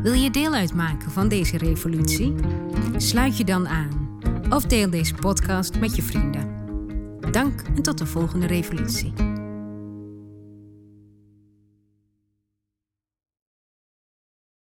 [0.02, 2.34] Wil je deel uitmaken van deze revolutie?
[2.96, 4.18] Sluit je dan aan
[4.50, 6.48] of deel deze podcast met je vrienden.
[7.30, 9.12] Dank en tot de volgende revolutie.